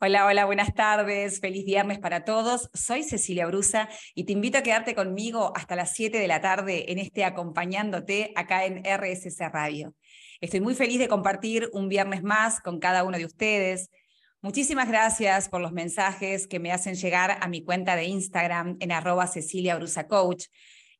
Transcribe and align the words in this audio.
Hola, 0.00 0.26
hola, 0.26 0.44
buenas 0.44 0.74
tardes, 0.74 1.40
feliz 1.40 1.64
viernes 1.64 1.98
para 1.98 2.24
todos. 2.24 2.70
Soy 2.72 3.02
Cecilia 3.02 3.46
Brusa 3.46 3.88
y 4.14 4.26
te 4.26 4.32
invito 4.32 4.56
a 4.56 4.62
quedarte 4.62 4.94
conmigo 4.94 5.52
hasta 5.56 5.74
las 5.74 5.92
7 5.92 6.20
de 6.20 6.28
la 6.28 6.40
tarde 6.40 6.92
en 6.92 7.00
este 7.00 7.24
acompañándote 7.24 8.32
acá 8.36 8.64
en 8.64 8.84
RSC 8.84 9.40
Radio. 9.52 9.96
Estoy 10.40 10.60
muy 10.60 10.76
feliz 10.76 11.00
de 11.00 11.08
compartir 11.08 11.68
un 11.72 11.88
viernes 11.88 12.22
más 12.22 12.60
con 12.60 12.78
cada 12.78 13.02
uno 13.02 13.18
de 13.18 13.24
ustedes. 13.24 13.90
Muchísimas 14.40 14.86
gracias 14.86 15.48
por 15.48 15.60
los 15.60 15.72
mensajes 15.72 16.46
que 16.46 16.60
me 16.60 16.70
hacen 16.70 16.94
llegar 16.94 17.36
a 17.40 17.48
mi 17.48 17.64
cuenta 17.64 17.96
de 17.96 18.04
Instagram 18.04 18.76
en 18.78 18.92
arroba 18.92 19.26
Cecilia 19.26 19.74
Brusa 19.74 20.06
Coach. 20.06 20.44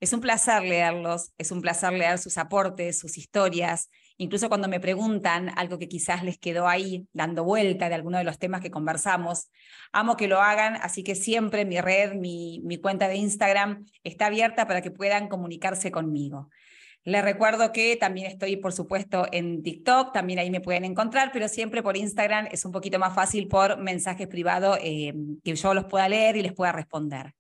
Es 0.01 0.13
un 0.13 0.21
placer 0.21 0.65
leerlos, 0.65 1.33
es 1.39 1.53
un 1.53 1.61
placer 1.61 1.93
leer 1.93 2.19
sus 2.19 2.37
aportes, 2.37 2.99
sus 2.99 3.17
historias, 3.17 3.91
incluso 4.19 4.49
cuando 4.49 4.69
me 4.69 4.81
preguntan 4.81 5.51
algo 5.57 5.79
que 5.79 5.89
quizás 5.89 6.23
les 6.23 6.39
quedó 6.39 6.69
ahí 6.69 7.07
dando 7.13 7.45
vuelta 7.45 7.89
de 7.89 7.95
alguno 7.95 8.19
de 8.19 8.25
los 8.25 8.39
temas 8.39 8.61
que 8.61 8.71
conversamos. 8.71 9.51
Amo 9.93 10.17
que 10.17 10.29
lo 10.29 10.41
hagan, 10.43 10.77
así 10.83 11.03
que 11.03 11.15
siempre 11.15 11.65
mi 11.65 11.81
red, 11.81 12.15
mi, 12.15 12.61
cuenta 12.83 13.09
de 13.09 13.17
Instagram 13.17 13.87
está 14.03 14.27
abierta 14.27 14.67
para 14.67 14.83
que 14.83 14.91
puedan 14.91 15.29
comunicarse 15.29 15.91
conmigo. 15.91 16.51
Les 17.05 17.23
recuerdo 17.23 17.73
que 17.73 17.97
también 17.97 18.27
estoy, 18.27 18.57
por 18.57 18.73
supuesto, 18.73 19.29
en 19.33 19.63
TikTok, 19.63 20.13
también 20.13 20.41
ahí 20.41 20.51
me 20.51 20.61
pueden 20.61 20.85
encontrar, 20.85 21.31
pero 21.33 21.49
siempre 21.49 21.83
por 21.83 21.97
Instagram 21.97 22.49
es 22.51 22.65
un 22.65 22.73
poquito 22.73 22.99
más 22.99 23.15
fácil 23.15 23.47
por 23.47 23.79
mensajes 23.79 24.27
privados 24.27 24.79
eh, 24.83 25.15
que 25.45 25.55
yo 25.55 25.75
los 25.75 25.87
pueda 25.87 26.09
leer 26.09 26.37
y 26.37 26.43
les 26.43 26.53
pueda 26.53 26.73
responder. 26.73 27.35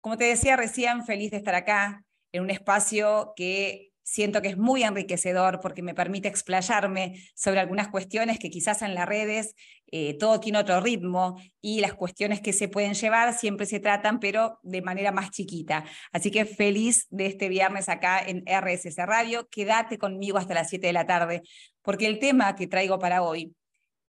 Como 0.00 0.16
te 0.16 0.24
decía 0.24 0.56
recién, 0.56 1.04
feliz 1.04 1.30
de 1.30 1.36
estar 1.36 1.54
acá 1.54 2.02
en 2.32 2.42
un 2.42 2.50
espacio 2.50 3.32
que 3.36 3.89
siento 4.10 4.42
que 4.42 4.48
es 4.48 4.58
muy 4.58 4.82
enriquecedor 4.82 5.60
porque 5.60 5.82
me 5.82 5.94
permite 5.94 6.26
explayarme 6.26 7.22
sobre 7.36 7.60
algunas 7.60 7.86
cuestiones 7.86 8.40
que 8.40 8.50
quizás 8.50 8.82
en 8.82 8.96
las 8.96 9.06
redes 9.06 9.54
eh, 9.92 10.18
todo 10.18 10.40
tiene 10.40 10.58
otro 10.58 10.80
ritmo 10.80 11.40
y 11.60 11.78
las 11.78 11.94
cuestiones 11.94 12.40
que 12.40 12.52
se 12.52 12.66
pueden 12.66 12.94
llevar 12.94 13.38
siempre 13.38 13.66
se 13.66 13.78
tratan, 13.78 14.18
pero 14.18 14.58
de 14.64 14.82
manera 14.82 15.12
más 15.12 15.30
chiquita. 15.30 15.84
Así 16.10 16.32
que 16.32 16.44
feliz 16.44 17.06
de 17.10 17.26
este 17.26 17.48
viernes 17.48 17.88
acá 17.88 18.18
en 18.18 18.42
RSS 18.46 18.96
Radio. 19.06 19.48
Quédate 19.48 19.96
conmigo 19.96 20.38
hasta 20.38 20.54
las 20.54 20.70
7 20.70 20.88
de 20.88 20.92
la 20.92 21.06
tarde 21.06 21.42
porque 21.80 22.06
el 22.06 22.18
tema 22.18 22.56
que 22.56 22.66
traigo 22.66 22.98
para 22.98 23.22
hoy 23.22 23.54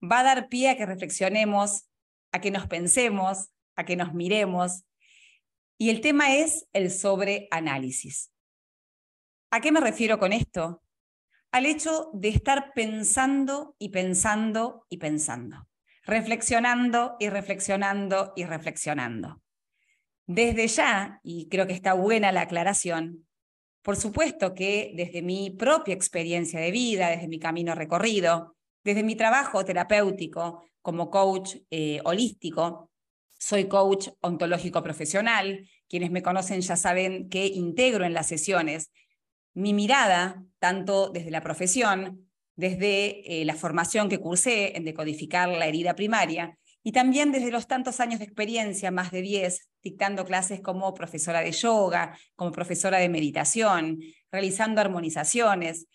va 0.02 0.20
a 0.20 0.24
dar 0.24 0.48
pie 0.48 0.70
a 0.70 0.78
que 0.78 0.86
reflexionemos, 0.86 1.90
a 2.32 2.40
que 2.40 2.50
nos 2.50 2.66
pensemos, 2.68 3.50
a 3.76 3.84
que 3.84 3.98
nos 3.98 4.14
miremos 4.14 4.86
y 5.78 5.90
el 5.90 6.00
tema 6.00 6.34
es 6.34 6.66
el 6.72 6.92
sobreanálisis. 6.92 8.31
¿A 9.54 9.60
qué 9.60 9.74
me 9.74 9.82
refiero 9.82 10.18
con 10.18 10.32
esto? 10.32 10.82
Al 11.52 11.66
hecho 11.66 12.10
de 12.14 12.30
estar 12.30 12.72
pensando 12.74 13.76
y 13.78 13.90
pensando 13.90 14.86
y 14.90 14.96
pensando, 14.96 15.68
reflexionando 16.06 17.18
y 17.20 17.28
reflexionando 17.28 18.32
y 18.38 18.46
reflexionando. 18.46 19.42
Desde 20.26 20.68
ya, 20.68 21.20
y 21.22 21.50
creo 21.50 21.68
que 21.68 21.74
está 21.74 21.94
buena 21.94 22.32
la 22.32 22.42
aclaración, 22.42 23.28
por 23.82 23.98
supuesto 23.98 24.54
que 24.54 24.94
desde 24.96 25.22
mi 25.22 25.50
propia 25.50 25.96
experiencia 25.96 26.62
de 26.62 26.72
vida, 26.72 27.10
desde 27.10 27.28
mi 27.28 27.38
camino 27.38 27.76
recorrido, 27.76 28.56
desde 28.86 29.04
mi 29.04 29.18
trabajo 29.18 29.66
terapéutico 29.66 30.64
como 30.82 31.10
coach 31.10 31.58
eh, 31.70 32.00
holístico, 32.06 32.90
soy 33.38 33.68
coach 33.68 34.08
ontológico 34.22 34.82
profesional. 34.82 35.68
Quienes 35.90 36.12
me 36.12 36.22
conocen 36.22 36.62
ya 36.62 36.78
saben 36.78 37.28
que 37.28 37.48
integro 37.48 38.06
en 38.06 38.14
las 38.14 38.28
sesiones 38.28 38.92
mi 39.54 39.74
mirada, 39.74 40.44
tanto 40.60 41.10
desde 41.10 41.32
la 41.32 41.42
profesión, 41.42 42.30
desde 42.56 43.42
eh, 43.42 43.46
la 43.46 43.56
formación 43.56 44.10
que 44.10 44.20
cursé 44.20 44.78
en 44.78 44.86
decodificar 44.86 45.50
la 45.50 45.66
herida 45.66 45.96
primaria, 45.96 46.58
y 46.84 46.92
también 46.94 47.32
desde 47.32 47.52
los 47.52 47.68
tantos 47.68 48.00
años 48.00 48.20
de 48.20 48.26
experiencia, 48.26 48.90
más 48.90 49.12
de 49.12 49.22
10, 49.22 49.70
dictando 49.84 50.26
clases 50.26 50.62
como 50.62 50.94
profesora 50.94 51.42
de 51.42 51.52
yoga, 51.52 52.18
como 52.36 52.52
profesora 52.52 52.98
de 52.98 53.10
meditación, 53.10 54.00
realizando 54.32 54.82
armonizaciones. 54.82 55.88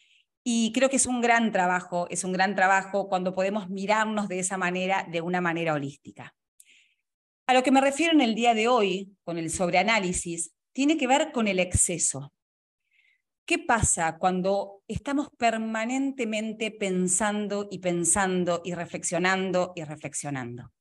Y 0.45 0.71
creo 0.73 0.89
que 0.89 0.97
es 0.97 1.07
un 1.07 1.21
gran 1.21 1.51
trabajo, 1.51 2.07
es 2.09 2.23
un 2.23 2.33
gran 2.33 2.55
trabajo 2.55 3.09
cuando 3.09 3.35
podemos 3.35 3.69
mirarnos 3.69 4.29
de 4.29 4.39
esa 4.39 4.57
manera, 4.57 5.07
de 5.11 5.21
una 5.21 5.41
manera 5.41 5.75
holística. 5.75 6.35
A 7.49 7.55
lo 7.55 7.65
que 7.65 7.73
me 7.73 7.81
refiero 7.81 8.13
en 8.13 8.21
el 8.21 8.37
día 8.37 8.55
de 8.55 8.69
hoy, 8.69 9.17
con 9.25 9.39
el 9.39 9.51
sobreanálisis, 9.51 10.53
tiene 10.73 10.97
que 10.97 11.09
ver 11.09 11.33
con 11.33 11.49
el 11.49 11.59
exceso. 11.59 12.33
¿Qué 13.47 13.61
pasa 13.61 14.19
cuando 14.19 14.83
estamos 14.89 15.29
permanentemente 15.39 16.73
pensando 16.73 17.69
y 17.71 17.79
pensando 17.79 18.61
y 18.65 18.75
reflexionando 18.75 19.73
y 19.77 19.85
reflexionando? 19.85 20.73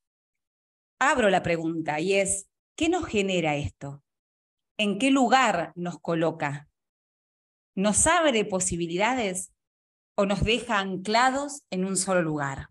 Abro 0.98 1.30
la 1.30 1.44
pregunta 1.44 2.00
y 2.00 2.16
es, 2.16 2.50
¿qué 2.76 2.90
nos 2.90 3.06
genera 3.06 3.56
esto? 3.56 4.04
¿En 4.80 4.98
qué 4.98 5.12
lugar 5.12 5.74
nos 5.76 6.00
coloca? 6.00 6.68
¿Nos 7.76 8.08
abre 8.08 8.44
posibilidades 8.46 9.54
o 10.16 10.26
nos 10.26 10.44
deja 10.44 10.80
anclados 10.80 11.62
en 11.70 11.86
un 11.86 11.96
solo 11.96 12.24
lugar? 12.24 12.70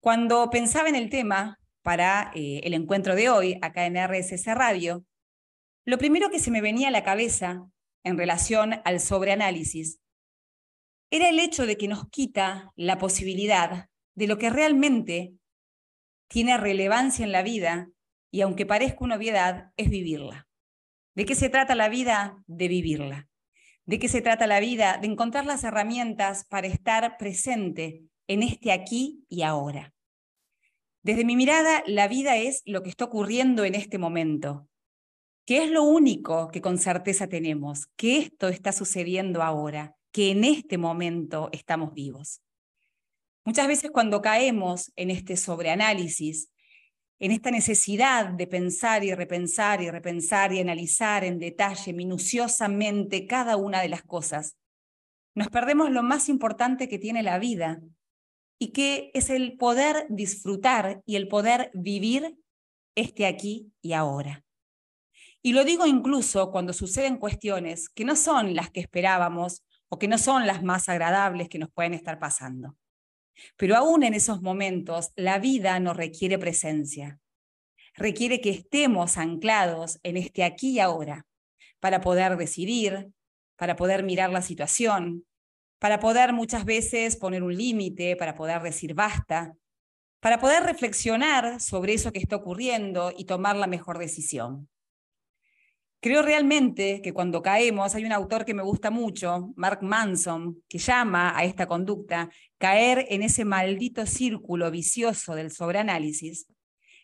Cuando 0.00 0.50
pensaba 0.50 0.88
en 0.88 0.96
el 0.96 1.08
tema, 1.08 1.60
para 1.82 2.32
eh, 2.34 2.62
el 2.64 2.74
encuentro 2.74 3.14
de 3.14 3.30
hoy 3.30 3.58
acá 3.62 3.86
en 3.86 3.96
RSS 3.96 4.46
Radio, 4.56 5.04
lo 5.84 5.98
primero 5.98 6.30
que 6.30 6.40
se 6.40 6.50
me 6.50 6.60
venía 6.60 6.88
a 6.88 6.90
la 6.90 7.04
cabeza 7.04 7.70
en 8.08 8.18
relación 8.18 8.80
al 8.84 9.00
sobreanálisis 9.00 10.00
era 11.10 11.28
el 11.28 11.38
hecho 11.38 11.66
de 11.66 11.76
que 11.76 11.88
nos 11.88 12.08
quita 12.10 12.72
la 12.76 12.98
posibilidad 12.98 13.88
de 14.14 14.26
lo 14.26 14.38
que 14.38 14.50
realmente 14.50 15.34
tiene 16.28 16.58
relevancia 16.58 17.24
en 17.24 17.32
la 17.32 17.42
vida 17.42 17.88
y 18.30 18.42
aunque 18.42 18.66
parezca 18.66 19.04
una 19.04 19.16
obviedad, 19.16 19.72
es 19.76 19.88
vivirla. 19.88 20.46
¿De 21.14 21.24
qué 21.24 21.34
se 21.34 21.48
trata 21.48 21.74
la 21.74 21.88
vida? 21.88 22.42
De 22.46 22.68
vivirla. 22.68 23.28
¿De 23.86 23.98
qué 23.98 24.08
se 24.08 24.20
trata 24.20 24.46
la 24.46 24.60
vida? 24.60 24.98
De 24.98 25.06
encontrar 25.06 25.46
las 25.46 25.64
herramientas 25.64 26.44
para 26.44 26.66
estar 26.66 27.16
presente 27.16 28.02
en 28.26 28.42
este 28.42 28.70
aquí 28.70 29.24
y 29.30 29.42
ahora. 29.42 29.94
Desde 31.02 31.24
mi 31.24 31.36
mirada, 31.36 31.82
la 31.86 32.06
vida 32.06 32.36
es 32.36 32.62
lo 32.66 32.82
que 32.82 32.90
está 32.90 33.06
ocurriendo 33.06 33.64
en 33.64 33.74
este 33.74 33.96
momento, 33.96 34.67
que 35.48 35.64
es 35.64 35.70
lo 35.70 35.82
único 35.82 36.50
que 36.50 36.60
con 36.60 36.76
certeza 36.76 37.26
tenemos, 37.26 37.86
que 37.96 38.18
esto 38.18 38.48
está 38.48 38.70
sucediendo 38.70 39.42
ahora, 39.42 39.96
que 40.12 40.32
en 40.32 40.44
este 40.44 40.76
momento 40.76 41.48
estamos 41.52 41.94
vivos. 41.94 42.42
Muchas 43.46 43.66
veces 43.66 43.90
cuando 43.90 44.20
caemos 44.20 44.92
en 44.94 45.08
este 45.10 45.38
sobreanálisis, 45.38 46.50
en 47.18 47.30
esta 47.30 47.50
necesidad 47.50 48.26
de 48.28 48.46
pensar 48.46 49.04
y 49.04 49.14
repensar 49.14 49.80
y 49.80 49.90
repensar 49.90 50.52
y 50.52 50.60
analizar 50.60 51.24
en 51.24 51.38
detalle, 51.38 51.94
minuciosamente 51.94 53.26
cada 53.26 53.56
una 53.56 53.80
de 53.80 53.88
las 53.88 54.02
cosas, 54.02 54.58
nos 55.34 55.48
perdemos 55.48 55.90
lo 55.90 56.02
más 56.02 56.28
importante 56.28 56.90
que 56.90 56.98
tiene 56.98 57.22
la 57.22 57.38
vida, 57.38 57.80
y 58.58 58.72
que 58.72 59.10
es 59.14 59.30
el 59.30 59.56
poder 59.56 60.04
disfrutar 60.10 61.00
y 61.06 61.16
el 61.16 61.26
poder 61.26 61.70
vivir 61.72 62.36
este 62.94 63.24
aquí 63.24 63.72
y 63.80 63.94
ahora. 63.94 64.44
Y 65.42 65.52
lo 65.52 65.64
digo 65.64 65.86
incluso 65.86 66.50
cuando 66.50 66.72
suceden 66.72 67.16
cuestiones 67.16 67.88
que 67.88 68.04
no 68.04 68.16
son 68.16 68.54
las 68.54 68.70
que 68.70 68.80
esperábamos 68.80 69.64
o 69.88 69.98
que 69.98 70.08
no 70.08 70.18
son 70.18 70.46
las 70.46 70.62
más 70.62 70.88
agradables 70.88 71.48
que 71.48 71.58
nos 71.58 71.70
pueden 71.70 71.94
estar 71.94 72.18
pasando. 72.18 72.76
Pero 73.56 73.76
aún 73.76 74.02
en 74.02 74.14
esos 74.14 74.42
momentos, 74.42 75.10
la 75.16 75.38
vida 75.38 75.78
nos 75.80 75.96
requiere 75.96 76.38
presencia. 76.38 77.20
Requiere 77.94 78.40
que 78.40 78.50
estemos 78.50 79.16
anclados 79.16 79.98
en 80.02 80.16
este 80.16 80.44
aquí 80.44 80.72
y 80.72 80.80
ahora 80.80 81.26
para 81.80 82.00
poder 82.00 82.36
decidir, 82.36 83.12
para 83.56 83.76
poder 83.76 84.02
mirar 84.02 84.30
la 84.30 84.42
situación, 84.42 85.24
para 85.78 86.00
poder 86.00 86.32
muchas 86.32 86.64
veces 86.64 87.16
poner 87.16 87.42
un 87.42 87.56
límite, 87.56 88.16
para 88.16 88.34
poder 88.34 88.62
decir 88.62 88.94
basta, 88.94 89.54
para 90.20 90.40
poder 90.40 90.64
reflexionar 90.64 91.60
sobre 91.60 91.94
eso 91.94 92.12
que 92.12 92.18
está 92.18 92.36
ocurriendo 92.36 93.12
y 93.16 93.24
tomar 93.24 93.56
la 93.56 93.68
mejor 93.68 93.98
decisión. 93.98 94.68
Creo 96.00 96.22
realmente 96.22 97.00
que 97.02 97.12
cuando 97.12 97.42
caemos, 97.42 97.94
hay 97.94 98.04
un 98.04 98.12
autor 98.12 98.44
que 98.44 98.54
me 98.54 98.62
gusta 98.62 98.90
mucho, 98.90 99.52
Mark 99.56 99.82
Manson, 99.82 100.62
que 100.68 100.78
llama 100.78 101.36
a 101.36 101.44
esta 101.44 101.66
conducta 101.66 102.30
caer 102.56 103.06
en 103.08 103.22
ese 103.22 103.44
maldito 103.44 104.06
círculo 104.06 104.70
vicioso 104.70 105.34
del 105.34 105.50
sobreanálisis. 105.50 106.46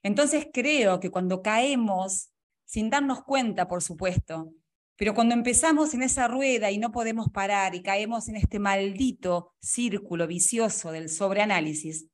Entonces 0.05 0.47
creo 0.53 1.01
que 1.01 1.11
cuando 1.11 1.43
caemos, 1.43 2.31
sin 2.67 2.89
darnos 2.89 3.25
cuenta, 3.25 3.67
por 3.67 3.83
supuesto, 3.83 4.53
pero 4.97 5.13
cuando 5.13 5.35
empezamos 5.35 5.93
en 5.95 6.05
esa 6.05 6.29
rueda 6.29 6.71
y 6.71 6.79
no 6.79 6.93
podemos 6.93 7.31
parar 7.31 7.75
y 7.75 7.83
caemos 7.83 8.29
en 8.29 8.37
este 8.37 8.61
maldito 8.61 9.55
círculo 9.61 10.29
vicioso 10.29 10.93
del 10.93 11.09
sobreanálisis, 11.09 12.07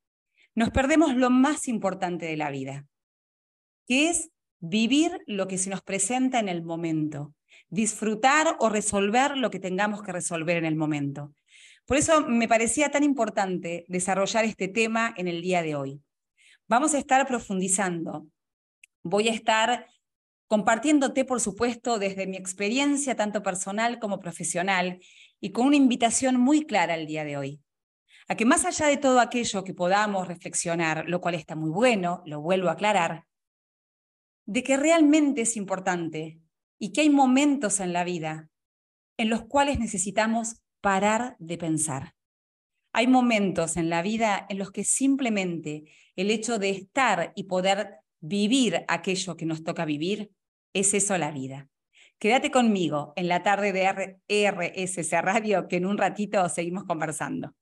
nos 0.55 0.71
perdemos 0.71 1.15
lo 1.15 1.29
más 1.29 1.69
importante 1.69 2.25
de 2.25 2.39
la 2.39 2.51
vida, 2.51 2.87
que 3.87 4.09
es 4.09 4.31
vivir 4.61 5.23
lo 5.27 5.49
que 5.49 5.59
se 5.59 5.71
nos 5.71 5.83
presenta 5.83 6.39
en 6.39 6.49
el 6.49 6.63
momento, 6.63 7.35
disfrutar 7.69 8.57
o 8.61 8.69
resolver 8.69 9.37
lo 9.37 9.51
que 9.51 9.59
tengamos 9.59 10.03
que 10.03 10.13
resolver 10.13 10.57
en 10.57 10.65
el 10.65 10.77
momento. 10.77 11.35
Por 11.87 11.97
eso 11.97 12.21
me 12.27 12.47
parecía 12.47 12.91
tan 12.91 13.03
importante 13.03 13.85
desarrollar 13.89 14.45
este 14.45 14.69
tema 14.69 15.13
en 15.17 15.27
el 15.27 15.43
día 15.43 15.63
de 15.63 15.75
hoy, 15.75 16.03
vamos 16.71 16.95
a 16.95 16.99
estar 16.99 17.27
profundizando. 17.27 18.29
Voy 19.03 19.29
a 19.29 19.33
estar 19.33 19.87
compartiéndote, 20.47 21.25
por 21.25 21.41
supuesto, 21.41 21.99
desde 21.99 22.29
mi 22.29 22.37
experiencia 22.37 23.17
tanto 23.17 23.43
personal 23.43 23.99
como 23.99 24.21
profesional 24.21 25.01
y 25.41 25.51
con 25.51 25.67
una 25.67 25.75
invitación 25.75 26.37
muy 26.37 26.65
clara 26.67 26.95
el 26.95 27.09
día 27.09 27.25
de 27.25 27.37
hoy. 27.37 27.61
A 28.29 28.37
que 28.37 28.45
más 28.45 28.65
allá 28.65 28.87
de 28.87 28.99
todo 28.99 29.19
aquello 29.19 29.65
que 29.65 29.75
podamos 29.75 30.29
reflexionar, 30.29 31.09
lo 31.09 31.21
cual 31.21 31.35
está 31.35 31.57
muy 31.57 31.71
bueno, 31.71 32.23
lo 32.25 32.41
vuelvo 32.41 32.69
a 32.69 32.73
aclarar, 32.73 33.25
de 34.51 34.65
que 34.65 34.77
realmente 34.77 35.43
es 35.43 35.57
importante 35.57 36.41
y 36.77 36.93
que 36.93 37.03
hay 37.03 37.09
momentos 37.09 37.79
en 37.79 37.93
la 37.93 38.03
vida 38.03 38.51
en 39.17 39.31
los 39.31 39.43
cuales 39.43 39.79
necesitamos 39.79 40.57
parar 40.81 41.37
de 41.39 41.57
pensar. 41.57 42.17
Hay 42.93 43.07
momentos 43.07 43.77
en 43.77 43.91
la 43.91 44.03
vida 44.03 44.47
en 44.49 44.59
los 44.59 44.73
que 44.73 44.83
simplemente 44.83 45.85
el 46.17 46.33
hecho 46.33 46.59
de 46.59 46.71
estar 46.71 47.33
y 47.37 47.45
poder 47.45 47.99
vivir 48.19 48.85
aquello 48.89 49.37
que 49.37 49.47
nos 49.47 49.63
toca 49.63 49.85
vivir 49.85 50.33
es 50.73 50.95
eso 50.95 51.17
la 51.17 51.31
vida. 51.31 51.69
Quédate 52.19 52.51
conmigo 52.51 53.13
en 53.15 53.29
la 53.29 53.45
tarde 53.45 53.73
de 53.73 54.19
RSC 54.51 55.23
Radio, 55.23 55.69
que 55.69 55.77
en 55.77 55.87
un 55.87 55.97
ratito 55.97 56.49
seguimos 56.49 56.83
conversando. 56.87 57.55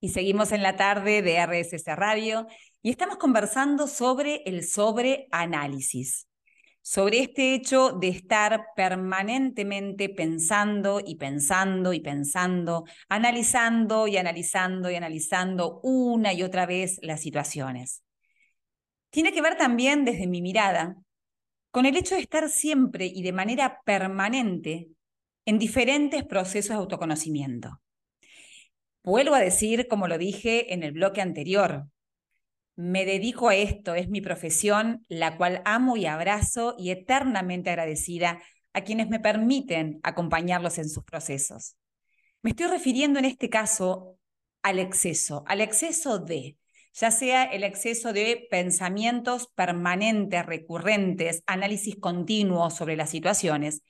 Y 0.00 0.08
seguimos 0.08 0.50
en 0.50 0.64
la 0.64 0.74
tarde 0.74 1.22
de 1.22 1.36
RSC 1.46 1.94
Radio 1.94 2.48
y 2.82 2.90
estamos 2.90 3.16
conversando 3.16 3.86
sobre 3.86 4.42
el 4.44 4.64
sobreanálisis 4.64 6.28
sobre 6.82 7.20
este 7.20 7.54
hecho 7.54 7.92
de 7.92 8.08
estar 8.08 8.66
permanentemente 8.74 10.08
pensando 10.08 11.00
y 11.04 11.14
pensando 11.14 11.92
y 11.92 12.00
pensando, 12.00 12.84
analizando 13.08 14.08
y 14.08 14.16
analizando 14.16 14.90
y 14.90 14.96
analizando 14.96 15.80
una 15.84 16.32
y 16.32 16.42
otra 16.42 16.66
vez 16.66 16.98
las 17.02 17.20
situaciones. 17.20 18.02
Tiene 19.10 19.32
que 19.32 19.42
ver 19.42 19.56
también 19.56 20.04
desde 20.04 20.26
mi 20.26 20.42
mirada 20.42 20.96
con 21.70 21.86
el 21.86 21.96
hecho 21.96 22.16
de 22.16 22.22
estar 22.22 22.48
siempre 22.48 23.06
y 23.06 23.22
de 23.22 23.32
manera 23.32 23.80
permanente 23.84 24.88
en 25.46 25.58
diferentes 25.58 26.24
procesos 26.24 26.70
de 26.70 26.82
autoconocimiento. 26.82 27.80
Vuelvo 29.04 29.34
a 29.34 29.40
decir, 29.40 29.86
como 29.88 30.08
lo 30.08 30.18
dije 30.18 30.74
en 30.74 30.82
el 30.82 30.92
bloque 30.92 31.20
anterior, 31.20 31.86
me 32.76 33.04
dedico 33.04 33.48
a 33.48 33.54
esto, 33.54 33.94
es 33.94 34.08
mi 34.08 34.20
profesión, 34.20 35.04
la 35.08 35.36
cual 35.36 35.62
amo 35.64 35.96
y 35.96 36.06
abrazo 36.06 36.74
y 36.78 36.90
eternamente 36.90 37.70
agradecida 37.70 38.42
a 38.72 38.82
quienes 38.82 39.08
me 39.08 39.20
permiten 39.20 40.00
acompañarlos 40.02 40.78
en 40.78 40.88
sus 40.88 41.04
procesos. 41.04 41.76
Me 42.42 42.50
estoy 42.50 42.66
refiriendo 42.68 43.18
en 43.18 43.26
este 43.26 43.50
caso 43.50 44.18
al 44.62 44.78
exceso, 44.78 45.44
al 45.46 45.60
exceso 45.60 46.18
de, 46.18 46.56
ya 46.94 47.10
sea 47.10 47.44
el 47.44 47.64
exceso 47.64 48.12
de 48.12 48.46
pensamientos 48.50 49.48
permanentes, 49.54 50.44
recurrentes, 50.46 51.42
análisis 51.46 51.96
continuo 51.96 52.70
sobre 52.70 52.96
las 52.96 53.10
situaciones, 53.10 53.82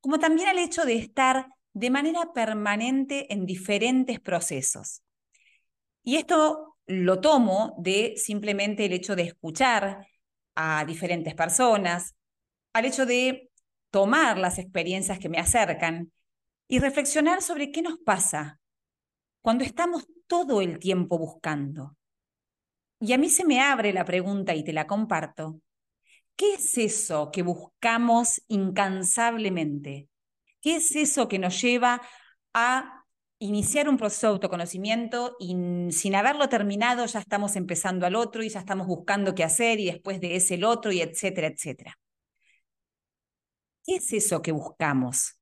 como 0.00 0.18
también 0.18 0.48
al 0.48 0.58
hecho 0.58 0.84
de 0.84 0.96
estar 0.96 1.46
de 1.72 1.90
manera 1.90 2.32
permanente 2.32 3.32
en 3.32 3.46
diferentes 3.46 4.20
procesos. 4.20 5.02
Y 6.02 6.16
esto 6.16 6.75
lo 6.86 7.20
tomo 7.20 7.74
de 7.78 8.14
simplemente 8.16 8.84
el 8.84 8.92
hecho 8.92 9.16
de 9.16 9.22
escuchar 9.22 10.06
a 10.54 10.84
diferentes 10.84 11.34
personas, 11.34 12.14
al 12.72 12.84
hecho 12.84 13.06
de 13.06 13.50
tomar 13.90 14.38
las 14.38 14.58
experiencias 14.58 15.18
que 15.18 15.28
me 15.28 15.38
acercan 15.38 16.12
y 16.68 16.78
reflexionar 16.78 17.42
sobre 17.42 17.70
qué 17.70 17.82
nos 17.82 17.98
pasa 17.98 18.60
cuando 19.42 19.64
estamos 19.64 20.06
todo 20.26 20.60
el 20.60 20.78
tiempo 20.78 21.18
buscando. 21.18 21.96
Y 23.00 23.12
a 23.12 23.18
mí 23.18 23.28
se 23.28 23.44
me 23.44 23.60
abre 23.60 23.92
la 23.92 24.04
pregunta 24.04 24.54
y 24.54 24.64
te 24.64 24.72
la 24.72 24.86
comparto. 24.86 25.60
¿Qué 26.34 26.54
es 26.54 26.76
eso 26.78 27.30
que 27.30 27.42
buscamos 27.42 28.42
incansablemente? 28.48 30.08
¿Qué 30.60 30.76
es 30.76 30.96
eso 30.96 31.28
que 31.28 31.38
nos 31.38 31.60
lleva 31.60 32.02
a 32.52 32.95
iniciar 33.38 33.88
un 33.88 33.96
proceso 33.96 34.28
de 34.28 34.32
autoconocimiento 34.34 35.36
y 35.38 35.54
sin 35.90 36.14
haberlo 36.14 36.48
terminado 36.48 37.04
ya 37.06 37.20
estamos 37.20 37.56
empezando 37.56 38.06
al 38.06 38.14
otro 38.16 38.42
y 38.42 38.48
ya 38.48 38.60
estamos 38.60 38.86
buscando 38.86 39.34
qué 39.34 39.44
hacer 39.44 39.78
y 39.80 39.86
después 39.86 40.20
de 40.20 40.36
ese 40.36 40.54
el 40.54 40.64
otro 40.64 40.92
y 40.92 41.00
etcétera, 41.00 41.48
etcétera. 41.48 41.98
¿Qué 43.84 43.96
es 43.96 44.12
eso 44.12 44.42
que 44.42 44.52
buscamos? 44.52 45.38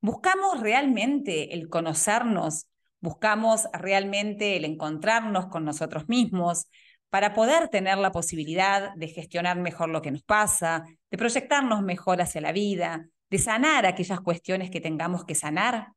¿Buscamos 0.00 0.60
realmente 0.60 1.54
el 1.54 1.68
conocernos? 1.68 2.68
¿Buscamos 3.00 3.66
realmente 3.72 4.56
el 4.56 4.64
encontrarnos 4.64 5.46
con 5.46 5.64
nosotros 5.64 6.08
mismos 6.08 6.66
para 7.10 7.32
poder 7.32 7.68
tener 7.68 7.98
la 7.98 8.12
posibilidad 8.12 8.94
de 8.94 9.08
gestionar 9.08 9.58
mejor 9.58 9.88
lo 9.88 10.02
que 10.02 10.10
nos 10.10 10.22
pasa, 10.22 10.84
de 11.10 11.18
proyectarnos 11.18 11.82
mejor 11.82 12.20
hacia 12.20 12.40
la 12.40 12.52
vida, 12.52 13.08
de 13.30 13.38
sanar 13.38 13.86
aquellas 13.86 14.20
cuestiones 14.20 14.70
que 14.70 14.80
tengamos 14.80 15.24
que 15.24 15.34
sanar? 15.34 15.88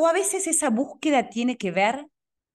O 0.00 0.06
a 0.06 0.12
veces 0.12 0.46
esa 0.46 0.70
búsqueda 0.70 1.28
tiene 1.28 1.56
que 1.56 1.72
ver 1.72 2.06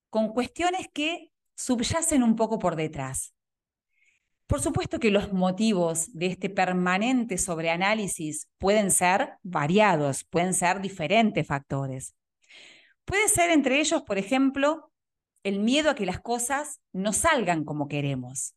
con 0.09 0.29
cuestiones 0.29 0.87
que 0.93 1.29
subyacen 1.55 2.23
un 2.23 2.37
poco 2.37 2.57
por 2.57 2.77
detrás. 2.77 3.33
Por 4.47 4.61
supuesto 4.61 4.97
que 4.97 5.11
los 5.11 5.33
motivos 5.33 6.07
de 6.13 6.27
este 6.27 6.49
permanente 6.49 7.37
sobreanálisis 7.37 8.47
pueden 8.59 8.91
ser 8.91 9.33
variados, 9.43 10.23
pueden 10.23 10.53
ser 10.53 10.79
diferentes 10.79 11.45
factores. 11.45 12.15
Puede 13.03 13.27
ser 13.27 13.49
entre 13.49 13.81
ellos, 13.81 14.03
por 14.03 14.17
ejemplo, 14.17 14.93
el 15.43 15.59
miedo 15.59 15.89
a 15.89 15.95
que 15.95 16.05
las 16.05 16.21
cosas 16.21 16.79
no 16.93 17.11
salgan 17.11 17.65
como 17.65 17.89
queremos. 17.89 18.55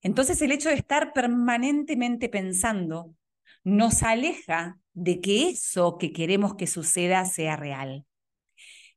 Entonces 0.00 0.40
el 0.42 0.52
hecho 0.52 0.68
de 0.68 0.76
estar 0.76 1.12
permanentemente 1.12 2.28
pensando 2.28 3.16
nos 3.64 4.04
aleja 4.04 4.78
de 4.96 5.20
que 5.20 5.50
eso 5.50 5.98
que 5.98 6.10
queremos 6.10 6.54
que 6.54 6.66
suceda 6.66 7.26
sea 7.26 7.54
real. 7.54 8.06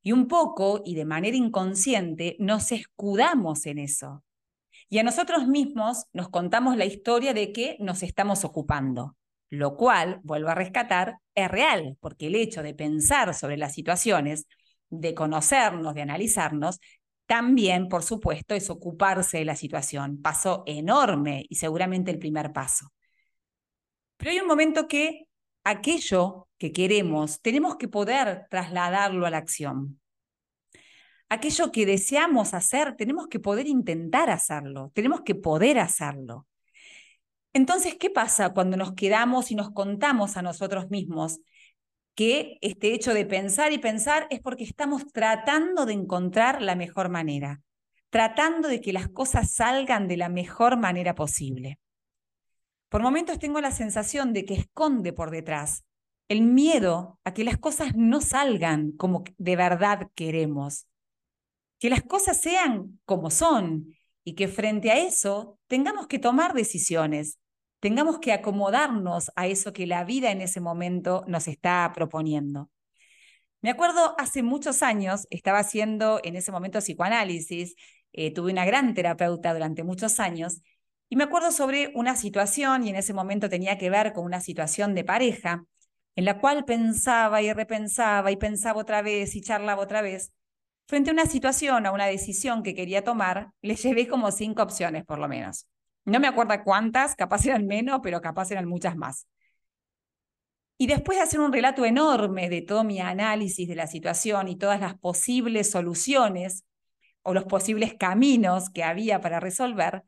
Y 0.02 0.14
un 0.14 0.30
poco, 0.30 0.82
y 0.86 0.96
de 0.96 1.04
manera 1.04 1.36
inconsciente, 1.36 2.38
nos 2.40 2.72
escudamos 2.72 3.66
en 3.66 3.80
eso. 3.80 4.24
Y 4.88 5.00
a 5.00 5.04
nosotros 5.04 5.46
mismos 5.48 6.06
nos 6.14 6.30
contamos 6.30 6.78
la 6.78 6.86
historia 6.86 7.34
de 7.34 7.52
que 7.52 7.76
nos 7.82 8.02
estamos 8.02 8.46
ocupando, 8.46 9.18
lo 9.50 9.76
cual, 9.76 10.22
vuelvo 10.24 10.48
a 10.50 10.56
rescatar, 10.56 11.18
es 11.36 11.50
real, 11.52 11.98
porque 12.00 12.28
el 12.28 12.36
hecho 12.36 12.64
de 12.64 12.74
pensar 12.74 13.34
sobre 13.36 13.58
las 13.58 13.74
situaciones, 13.74 14.48
de 14.90 15.14
conocernos, 15.14 15.96
de 15.96 16.02
analizarnos, 16.02 16.80
también, 17.26 17.90
por 17.90 18.04
supuesto, 18.04 18.56
es 18.56 18.70
ocuparse 18.70 19.40
de 19.40 19.46
la 19.46 19.56
situación. 19.56 20.22
Paso 20.22 20.64
enorme 20.66 21.46
y 21.50 21.56
seguramente 21.56 22.10
el 22.10 22.20
primer 22.20 22.54
paso. 22.54 22.88
Pero 24.16 24.32
hay 24.32 24.40
un 24.40 24.48
momento 24.48 24.88
que 24.88 25.29
aquello 25.70 26.48
que 26.58 26.72
queremos 26.72 27.42
tenemos 27.42 27.78
que 27.78 27.88
poder 27.88 28.48
trasladarlo 28.50 29.26
a 29.26 29.30
la 29.30 29.38
acción. 29.38 30.00
Aquello 31.30 31.72
que 31.72 31.86
deseamos 31.86 32.54
hacer, 32.54 32.96
tenemos 32.96 33.28
que 33.28 33.40
poder 33.40 33.68
intentar 33.68 34.32
hacerlo, 34.32 34.92
tenemos 34.96 35.22
que 35.22 35.36
poder 35.36 35.78
hacerlo. 35.78 36.48
Entonces, 37.54 37.96
¿qué 38.00 38.10
pasa 38.10 38.54
cuando 38.54 38.78
nos 38.78 38.94
quedamos 38.94 39.52
y 39.52 39.56
nos 39.56 39.72
contamos 39.72 40.38
a 40.38 40.42
nosotros 40.42 40.90
mismos 40.90 41.40
que 42.16 42.58
este 42.62 42.94
hecho 42.94 43.14
de 43.14 43.26
pensar 43.26 43.72
y 43.72 43.78
pensar 43.78 44.28
es 44.32 44.40
porque 44.40 44.64
estamos 44.64 45.12
tratando 45.14 45.86
de 45.86 45.94
encontrar 45.94 46.62
la 46.62 46.76
mejor 46.76 47.10
manera, 47.10 47.62
tratando 48.10 48.68
de 48.68 48.82
que 48.82 48.92
las 48.92 49.08
cosas 49.08 49.54
salgan 49.54 50.08
de 50.08 50.18
la 50.18 50.30
mejor 50.30 50.78
manera 50.78 51.14
posible? 51.16 51.80
Por 52.90 53.04
momentos 53.04 53.38
tengo 53.38 53.62
la 53.62 53.72
sensación 53.72 54.34
de 54.34 54.46
que 54.46 54.56
esconde 54.56 55.14
por 55.14 55.30
detrás 55.30 55.86
el 56.28 56.42
miedo 56.42 57.20
a 57.24 57.34
que 57.34 57.44
las 57.44 57.58
cosas 57.58 57.96
no 57.96 58.22
salgan 58.22 58.92
como 58.92 59.24
de 59.38 59.56
verdad 59.56 60.10
queremos, 60.16 60.88
que 61.80 61.90
las 61.90 62.04
cosas 62.04 62.40
sean 62.40 63.00
como 63.06 63.32
son 63.32 63.96
y 64.24 64.36
que 64.36 64.48
frente 64.48 64.92
a 64.92 65.00
eso 65.00 65.60
tengamos 65.68 66.08
que 66.08 66.20
tomar 66.20 66.54
decisiones, 66.54 67.40
tengamos 67.80 68.20
que 68.20 68.32
acomodarnos 68.32 69.32
a 69.36 69.48
eso 69.48 69.74
que 69.74 69.88
la 69.88 70.04
vida 70.04 70.32
en 70.32 70.42
ese 70.42 70.62
momento 70.62 71.24
nos 71.28 71.48
está 71.48 71.92
proponiendo. 71.96 72.70
Me 73.62 73.72
acuerdo 73.72 74.16
hace 74.20 74.44
muchos 74.44 74.84
años, 74.84 75.28
estaba 75.32 75.60
haciendo 75.60 76.22
en 76.24 76.36
ese 76.36 76.52
momento 76.52 76.80
psicoanálisis, 76.80 77.76
eh, 78.14 78.34
tuve 78.34 78.52
una 78.52 78.66
gran 78.66 78.94
terapeuta 78.94 79.54
durante 79.54 79.84
muchos 79.84 80.20
años 80.20 80.62
y 81.10 81.16
me 81.16 81.24
acuerdo 81.24 81.52
sobre 81.52 81.92
una 81.96 82.16
situación, 82.16 82.86
y 82.86 82.90
en 82.90 82.96
ese 82.96 83.14
momento 83.14 83.50
tenía 83.50 83.78
que 83.78 83.90
ver 83.90 84.14
con 84.14 84.26
una 84.26 84.42
situación 84.42 84.94
de 84.94 85.04
pareja, 85.04 85.66
en 86.16 86.26
la 86.26 86.40
cual 86.40 86.66
pensaba 86.66 87.42
y 87.42 87.52
repensaba 87.52 88.32
y 88.32 88.38
pensaba 88.38 88.80
otra 88.80 89.02
vez 89.02 89.36
y 89.36 89.42
charlaba 89.42 89.82
otra 89.82 90.02
vez. 90.02 90.32
Frente 90.88 91.10
a 91.10 91.14
una 91.14 91.26
situación, 91.26 91.86
a 91.86 91.92
una 91.92 92.06
decisión 92.06 92.62
que 92.62 92.76
quería 92.76 93.04
tomar, 93.04 93.52
le 93.62 93.76
llevé 93.76 94.08
como 94.08 94.32
cinco 94.32 94.64
opciones 94.64 95.06
por 95.06 95.20
lo 95.20 95.28
menos. 95.28 95.68
No 96.06 96.20
me 96.20 96.28
acuerdo 96.28 96.56
cuántas, 96.64 97.16
capaz 97.16 97.46
eran 97.46 97.66
menos, 97.68 98.00
pero 98.04 98.22
capaz 98.22 98.52
eran 98.52 98.68
muchas 98.68 98.96
más. 98.96 99.28
Y 100.78 100.88
después 100.88 101.18
de 101.18 101.24
hacer 101.24 101.40
un 101.40 101.52
relato 101.52 101.86
enorme 101.86 102.50
de 102.50 102.62
todo 102.62 102.84
mi 102.84 103.02
análisis 103.02 103.68
de 103.68 103.76
la 103.76 103.86
situación 103.86 104.48
y 104.48 104.58
todas 104.58 104.80
las 104.80 104.98
posibles 104.98 105.70
soluciones 105.72 106.66
o 107.22 107.34
los 107.34 107.44
posibles 107.46 107.96
caminos 107.96 108.70
que 108.70 108.84
había 108.84 109.22
para 109.22 109.40
resolver, 109.40 110.04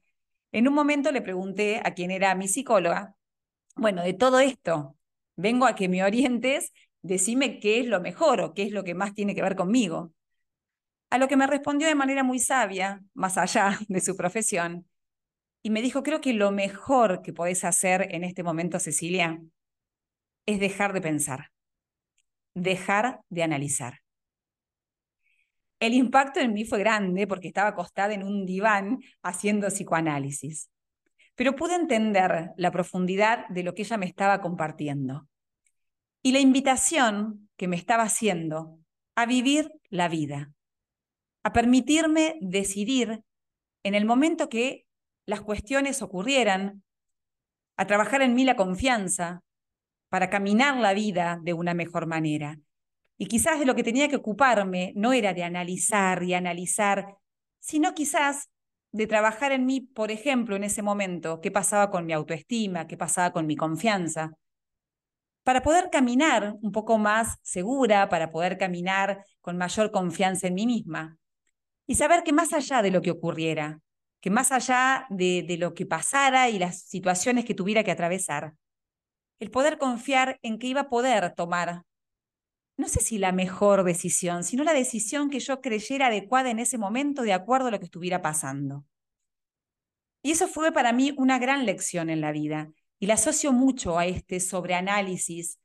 en 0.52 0.68
un 0.68 0.74
momento 0.74 1.12
le 1.12 1.22
pregunté 1.22 1.82
a 1.84 1.94
quien 1.94 2.12
era 2.12 2.36
mi 2.36 2.48
psicóloga, 2.48 3.16
bueno, 3.76 4.04
de 4.04 4.14
todo 4.14 4.40
esto, 4.40 4.98
vengo 5.36 5.66
a 5.66 5.76
que 5.76 5.90
me 5.90 6.04
orientes, 6.04 6.74
decime 7.02 7.60
qué 7.60 7.80
es 7.80 7.88
lo 7.88 8.02
mejor 8.02 8.42
o 8.42 8.54
qué 8.54 8.64
es 8.64 8.72
lo 8.72 8.84
que 8.84 8.94
más 8.94 9.14
tiene 9.14 9.34
que 9.34 9.42
ver 9.42 9.56
conmigo. 9.56 10.14
A 11.10 11.18
lo 11.18 11.28
que 11.28 11.38
me 11.38 11.48
respondió 11.48 11.88
de 11.88 11.96
manera 11.96 12.24
muy 12.24 12.40
sabia, 12.40 13.02
más 13.14 13.38
allá 13.38 13.80
de 13.88 14.02
su 14.02 14.16
profesión, 14.16 14.88
y 15.64 15.70
me 15.70 15.82
dijo, 15.82 16.04
creo 16.04 16.22
que 16.22 16.34
lo 16.34 16.52
mejor 16.52 17.22
que 17.22 17.34
podés 17.34 17.64
hacer 17.64 18.08
en 18.12 18.24
este 18.24 18.44
momento, 18.44 18.80
Cecilia, 18.80 19.40
es 20.46 20.60
dejar 20.60 20.94
de 20.94 21.02
pensar, 21.02 21.52
dejar 22.56 23.22
de 23.30 23.44
analizar. 23.44 24.02
El 25.82 25.96
impacto 25.96 26.40
en 26.40 26.54
mí 26.54 26.64
fue 26.64 26.78
grande 26.78 27.26
porque 27.26 27.48
estaba 27.48 27.70
acostada 27.70 28.14
en 28.14 28.24
un 28.24 28.46
diván 28.46 29.00
haciendo 29.24 29.68
psicoanálisis, 29.68 30.70
pero 31.34 31.56
pude 31.56 31.74
entender 31.74 32.52
la 32.56 32.72
profundidad 32.72 33.48
de 33.50 33.64
lo 33.64 33.74
que 33.74 33.82
ella 33.82 33.98
me 33.98 34.06
estaba 34.06 34.42
compartiendo 34.42 35.28
y 36.22 36.34
la 36.34 36.40
invitación 36.40 37.50
que 37.58 37.68
me 37.68 37.78
estaba 37.78 38.04
haciendo 38.04 38.80
a 39.16 39.26
vivir 39.26 39.72
la 39.90 40.08
vida, 40.08 40.52
a 41.42 41.52
permitirme 41.52 42.38
decidir 42.42 43.24
en 43.82 43.96
el 43.96 44.06
momento 44.06 44.50
que 44.50 44.86
las 45.26 45.42
cuestiones 45.42 46.04
ocurrieran, 46.04 46.84
a 47.76 47.88
trabajar 47.88 48.22
en 48.22 48.36
mí 48.36 48.44
la 48.44 48.56
confianza, 48.56 49.42
para 50.10 50.30
caminar 50.30 50.78
la 50.78 50.94
vida 50.94 51.40
de 51.42 51.54
una 51.54 51.74
mejor 51.74 52.06
manera. 52.06 52.60
Y 53.22 53.28
quizás 53.28 53.60
de 53.60 53.66
lo 53.66 53.76
que 53.76 53.84
tenía 53.84 54.08
que 54.10 54.16
ocuparme 54.16 54.94
no 54.96 55.14
era 55.14 55.36
de 55.36 55.44
analizar 55.44 56.24
y 56.24 56.34
analizar, 56.34 57.18
sino 57.60 57.94
quizás 57.94 58.50
de 58.92 59.06
trabajar 59.06 59.52
en 59.52 59.68
mí, 59.68 59.80
por 59.80 60.10
ejemplo, 60.10 60.56
en 60.56 60.64
ese 60.64 60.82
momento, 60.82 61.40
qué 61.40 61.52
pasaba 61.52 61.92
con 61.92 62.08
mi 62.08 62.14
autoestima, 62.14 62.88
qué 62.88 62.98
pasaba 62.98 63.32
con 63.32 63.46
mi 63.46 63.56
confianza, 63.56 64.32
para 65.44 65.62
poder 65.62 65.92
caminar 65.92 66.56
un 66.64 66.72
poco 66.72 66.98
más 66.98 67.38
segura, 67.44 68.10
para 68.10 68.32
poder 68.32 68.58
caminar 68.58 69.24
con 69.40 69.56
mayor 69.56 69.92
confianza 69.92 70.48
en 70.48 70.56
mí 70.56 70.66
misma. 70.66 71.20
Y 71.86 71.94
saber 71.94 72.24
que 72.24 72.34
más 72.34 72.54
allá 72.54 72.82
de 72.82 72.90
lo 72.90 73.04
que 73.04 73.12
ocurriera, 73.12 73.82
que 74.20 74.32
más 74.32 74.52
allá 74.52 75.06
de, 75.12 75.46
de 75.48 75.58
lo 75.58 75.76
que 75.76 75.86
pasara 75.86 76.50
y 76.50 76.58
las 76.58 76.82
situaciones 76.86 77.46
que 77.46 77.54
tuviera 77.54 77.84
que 77.84 77.92
atravesar, 77.92 78.56
el 79.40 79.52
poder 79.52 79.78
confiar 79.78 80.40
en 80.42 80.58
que 80.58 80.66
iba 80.66 80.82
a 80.82 80.90
poder 80.90 81.36
tomar, 81.36 81.84
no 82.78 82.88
sé 82.88 83.00
si 83.00 83.18
la 83.18 83.32
mejor 83.32 83.84
decisión, 83.84 84.44
sino 84.44 84.64
la 84.64 84.74
decisión 84.74 85.30
que 85.30 85.40
yo 85.40 85.62
creyera 85.62 86.08
adecuada 86.08 86.50
en 86.50 86.60
ese 86.60 86.78
momento 86.78 87.22
de 87.22 87.34
acuerdo 87.34 87.68
a 87.68 87.72
lo 87.72 87.80
que 87.80 87.86
estuviera 87.86 88.22
pasando. 88.22 88.86
Y 90.24 90.32
eso 90.32 90.48
fue 90.48 90.72
para 90.72 90.94
mí 90.94 91.14
una 91.18 91.40
gran 91.40 91.66
lección 91.66 92.10
en 92.10 92.22
la 92.22 92.32
vida 92.32 92.72
y 93.00 93.08
la 93.08 93.16
asocio 93.16 93.52
mucho 93.52 93.98
a 93.98 94.06
este 94.06 94.40
sobreanálisis 94.40 95.60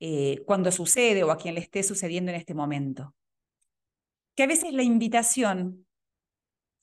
eh, 0.00 0.42
cuando 0.46 0.72
sucede 0.72 1.22
o 1.22 1.30
a 1.30 1.38
quien 1.38 1.54
le 1.54 1.60
esté 1.60 1.82
sucediendo 1.82 2.30
en 2.30 2.36
este 2.36 2.54
momento. 2.54 3.14
Que 4.34 4.42
a 4.44 4.46
veces 4.46 4.72
la 4.72 4.82
invitación 4.82 5.86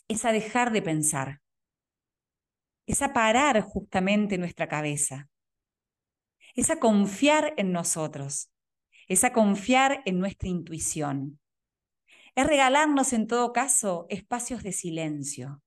es 0.08 0.24
a 0.24 0.32
dejar 0.32 0.72
de 0.72 0.82
pensar, 0.82 1.42
es 2.86 3.02
a 3.02 3.12
parar 3.14 3.62
justamente 3.62 4.38
nuestra 4.38 4.68
cabeza, 4.68 5.28
es 6.56 6.70
a 6.70 6.80
confiar 6.80 7.54
en 7.58 7.72
nosotros, 7.72 8.50
es 9.08 9.24
a 9.24 9.34
confiar 9.34 10.02
en 10.06 10.20
nuestra 10.20 10.50
intuición. 10.50 11.40
Es 12.36 12.46
regalarnos 12.46 13.14
en 13.14 13.28
todo 13.28 13.54
caso 13.54 14.06
espacios 14.10 14.64
de 14.64 14.72
silencio. 14.72 15.62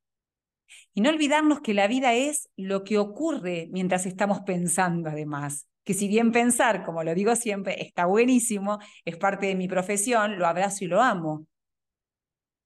Y 0.94 1.00
no 1.00 1.10
olvidarnos 1.10 1.60
que 1.60 1.74
la 1.74 1.88
vida 1.88 2.14
es 2.14 2.48
lo 2.56 2.84
que 2.84 2.98
ocurre 2.98 3.68
mientras 3.72 4.06
estamos 4.06 4.40
pensando 4.40 5.10
además. 5.10 5.66
Que 5.84 5.94
si 5.94 6.06
bien 6.06 6.30
pensar, 6.30 6.84
como 6.84 7.02
lo 7.02 7.14
digo 7.14 7.34
siempre, 7.34 7.82
está 7.82 8.06
buenísimo, 8.06 8.78
es 9.04 9.16
parte 9.16 9.46
de 9.46 9.56
mi 9.56 9.66
profesión, 9.66 10.38
lo 10.38 10.46
abrazo 10.46 10.84
y 10.84 10.88
lo 10.88 11.00
amo. 11.00 11.46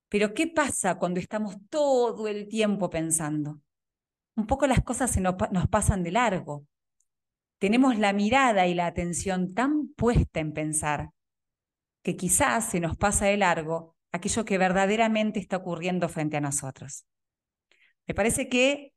Pero 0.09 0.33
¿qué 0.33 0.47
pasa 0.47 0.99
cuando 0.99 1.19
estamos 1.19 1.55
todo 1.69 2.27
el 2.27 2.47
tiempo 2.47 2.89
pensando? 2.89 3.59
Un 4.35 4.45
poco 4.45 4.67
las 4.67 4.83
cosas 4.83 5.09
se 5.09 5.21
nos, 5.21 5.35
nos 5.51 5.67
pasan 5.67 6.03
de 6.03 6.11
largo 6.11 6.67
tenemos 7.59 7.97
la 7.97 8.13
mirada 8.13 8.67
y 8.67 8.73
la 8.73 8.85
atención 8.85 9.53
tan 9.53 9.89
puesta 9.95 10.39
en 10.39 10.53
pensar 10.53 11.09
que 12.03 12.15
quizás 12.15 12.69
se 12.69 12.79
nos 12.79 12.97
pasa 12.97 13.25
de 13.25 13.37
largo 13.37 13.95
aquello 14.11 14.45
que 14.45 14.57
verdaderamente 14.57 15.39
está 15.39 15.57
ocurriendo 15.57 16.07
frente 16.09 16.37
a 16.37 16.41
nosotros. 16.41 17.05
Me 18.07 18.13
parece 18.13 18.49
que 18.49 18.93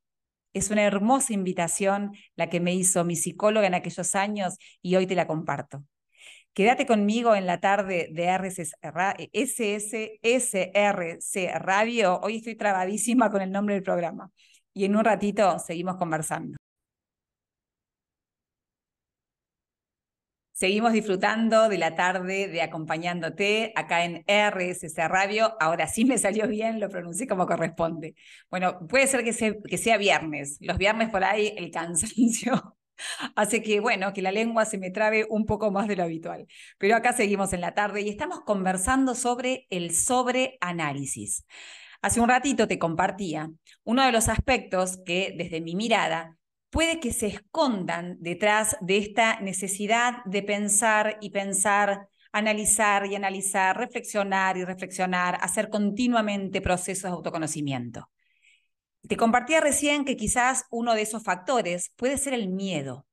es 0.52 0.70
una 0.70 0.82
hermosa 0.82 1.32
invitación 1.32 2.12
la 2.36 2.48
que 2.48 2.60
me 2.60 2.74
hizo 2.74 3.04
mi 3.04 3.16
psicóloga 3.16 3.66
en 3.66 3.74
aquellos 3.74 4.14
años 4.14 4.56
y 4.82 4.96
hoy 4.96 5.06
te 5.06 5.14
la 5.14 5.26
comparto. 5.26 5.84
Quédate 6.52 6.86
conmigo 6.86 7.34
en 7.34 7.46
la 7.46 7.60
tarde 7.60 8.08
de 8.10 8.28
SSRC 9.32 10.56
Radio. 11.58 12.20
Hoy 12.20 12.36
estoy 12.36 12.56
trabadísima 12.56 13.30
con 13.30 13.42
el 13.42 13.52
nombre 13.52 13.74
del 13.74 13.84
programa. 13.84 14.30
Y 14.74 14.84
en 14.84 14.96
un 14.96 15.04
ratito 15.04 15.58
seguimos 15.58 15.96
conversando. 15.96 16.58
Seguimos 20.58 20.92
disfrutando 20.92 21.68
de 21.68 21.78
la 21.78 21.94
tarde 21.94 22.48
de 22.48 22.62
acompañándote 22.62 23.72
acá 23.76 24.04
en 24.04 24.24
RSC 24.26 25.06
Radio. 25.06 25.54
Ahora 25.60 25.86
sí 25.86 26.04
me 26.04 26.18
salió 26.18 26.48
bien, 26.48 26.80
lo 26.80 26.88
pronuncié 26.88 27.28
como 27.28 27.46
corresponde. 27.46 28.16
Bueno, 28.50 28.84
puede 28.88 29.06
ser 29.06 29.22
que 29.22 29.32
sea, 29.32 29.96
viernes. 29.98 30.58
Los 30.60 30.76
viernes 30.76 31.10
por 31.10 31.22
ahí 31.22 31.54
el 31.56 31.70
cansancio 31.70 32.76
hace 33.36 33.62
que, 33.62 33.78
bueno, 33.78 34.12
que 34.12 34.20
la 34.20 34.32
lengua 34.32 34.64
se 34.64 34.78
me 34.78 34.90
trabe 34.90 35.28
un 35.30 35.46
poco 35.46 35.70
más 35.70 35.86
de 35.86 35.94
lo 35.94 36.02
habitual. 36.02 36.48
Pero 36.76 36.96
acá 36.96 37.12
seguimos 37.12 37.52
en 37.52 37.60
la 37.60 37.74
tarde 37.74 38.00
y 38.00 38.08
estamos 38.08 38.40
conversando 38.40 39.14
sobre 39.14 39.68
el 39.70 39.94
sobreanálisis. 39.94 41.46
Hace 42.02 42.20
un 42.20 42.30
ratito 42.30 42.66
te 42.66 42.80
compartía 42.80 43.48
uno 43.84 44.04
de 44.04 44.10
los 44.10 44.28
aspectos 44.28 44.98
que 45.06 45.36
desde 45.38 45.60
mi 45.60 45.76
mirada 45.76 46.37
puede 46.70 47.00
que 47.00 47.12
se 47.12 47.26
escondan 47.26 48.16
detrás 48.20 48.76
de 48.80 48.98
esta 48.98 49.40
necesidad 49.40 50.24
de 50.24 50.42
pensar 50.42 51.18
y 51.20 51.30
pensar, 51.30 52.08
analizar 52.32 53.06
y 53.06 53.14
analizar, 53.14 53.76
reflexionar 53.76 54.56
y 54.56 54.64
reflexionar, 54.64 55.38
hacer 55.40 55.70
continuamente 55.70 56.60
procesos 56.60 57.04
de 57.04 57.16
autoconocimiento. 57.16 58.10
Te 59.06 59.16
compartía 59.16 59.60
recién 59.60 60.04
que 60.04 60.16
quizás 60.16 60.64
uno 60.70 60.94
de 60.94 61.02
esos 61.02 61.22
factores 61.22 61.92
puede 61.96 62.18
ser 62.18 62.34
el 62.34 62.48
miedo. 62.48 63.06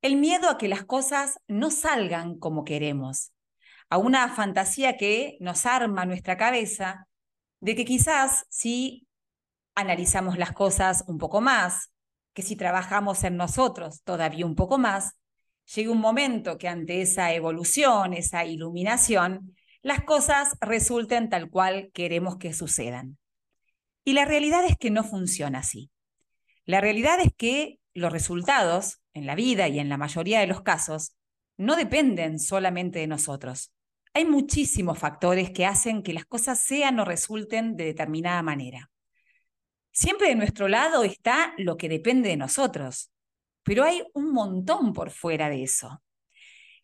El 0.00 0.16
miedo 0.16 0.48
a 0.48 0.58
que 0.58 0.68
las 0.68 0.84
cosas 0.84 1.40
no 1.48 1.70
salgan 1.70 2.38
como 2.38 2.64
queremos, 2.64 3.32
a 3.90 3.98
una 3.98 4.28
fantasía 4.28 4.96
que 4.96 5.36
nos 5.40 5.66
arma 5.66 6.04
nuestra 6.04 6.36
cabeza 6.36 7.08
de 7.60 7.74
que 7.74 7.84
quizás 7.84 8.46
si 8.48 9.08
analizamos 9.74 10.38
las 10.38 10.52
cosas 10.52 11.04
un 11.08 11.18
poco 11.18 11.40
más, 11.40 11.90
que 12.38 12.42
si 12.44 12.54
trabajamos 12.54 13.24
en 13.24 13.36
nosotros 13.36 14.04
todavía 14.04 14.46
un 14.46 14.54
poco 14.54 14.78
más, 14.78 15.18
llega 15.74 15.90
un 15.90 15.98
momento 15.98 16.56
que 16.56 16.68
ante 16.68 17.02
esa 17.02 17.34
evolución, 17.34 18.14
esa 18.14 18.44
iluminación, 18.44 19.56
las 19.82 20.04
cosas 20.04 20.56
resulten 20.60 21.30
tal 21.30 21.50
cual 21.50 21.90
queremos 21.92 22.36
que 22.36 22.52
sucedan. 22.52 23.18
Y 24.04 24.12
la 24.12 24.24
realidad 24.24 24.64
es 24.66 24.76
que 24.76 24.92
no 24.92 25.02
funciona 25.02 25.58
así. 25.58 25.90
La 26.64 26.80
realidad 26.80 27.18
es 27.18 27.32
que 27.36 27.80
los 27.92 28.12
resultados 28.12 29.00
en 29.14 29.26
la 29.26 29.34
vida 29.34 29.66
y 29.66 29.80
en 29.80 29.88
la 29.88 29.96
mayoría 29.96 30.38
de 30.38 30.46
los 30.46 30.62
casos 30.62 31.16
no 31.56 31.74
dependen 31.74 32.38
solamente 32.38 33.00
de 33.00 33.08
nosotros. 33.08 33.72
Hay 34.14 34.26
muchísimos 34.26 34.96
factores 34.96 35.50
que 35.50 35.66
hacen 35.66 36.04
que 36.04 36.12
las 36.12 36.24
cosas 36.24 36.60
sean 36.60 37.00
o 37.00 37.04
resulten 37.04 37.74
de 37.74 37.86
determinada 37.86 38.44
manera. 38.44 38.92
Siempre 39.98 40.28
de 40.28 40.36
nuestro 40.36 40.68
lado 40.68 41.02
está 41.02 41.54
lo 41.58 41.76
que 41.76 41.88
depende 41.88 42.28
de 42.28 42.36
nosotros, 42.36 43.10
pero 43.64 43.82
hay 43.82 44.04
un 44.14 44.32
montón 44.32 44.92
por 44.92 45.10
fuera 45.10 45.50
de 45.50 45.64
eso. 45.64 46.04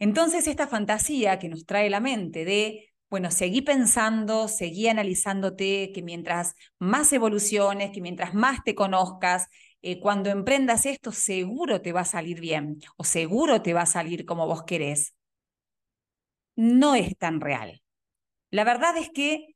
Entonces, 0.00 0.48
esta 0.48 0.66
fantasía 0.66 1.38
que 1.38 1.48
nos 1.48 1.64
trae 1.64 1.88
la 1.90 2.00
mente 2.00 2.44
de, 2.44 2.92
bueno, 3.08 3.30
seguí 3.30 3.62
pensando, 3.62 4.48
seguí 4.48 4.88
analizándote, 4.88 5.92
que 5.94 6.02
mientras 6.02 6.56
más 6.80 7.12
evoluciones, 7.12 7.92
que 7.92 8.00
mientras 8.00 8.34
más 8.34 8.64
te 8.64 8.74
conozcas, 8.74 9.46
eh, 9.80 10.00
cuando 10.00 10.30
emprendas 10.30 10.84
esto, 10.84 11.12
seguro 11.12 11.82
te 11.82 11.92
va 11.92 12.00
a 12.00 12.04
salir 12.04 12.40
bien 12.40 12.80
o 12.96 13.04
seguro 13.04 13.62
te 13.62 13.74
va 13.74 13.82
a 13.82 13.86
salir 13.86 14.24
como 14.24 14.48
vos 14.48 14.64
querés. 14.64 15.14
No 16.56 16.96
es 16.96 17.16
tan 17.16 17.40
real. 17.40 17.80
La 18.50 18.64
verdad 18.64 18.96
es 18.96 19.08
que 19.10 19.54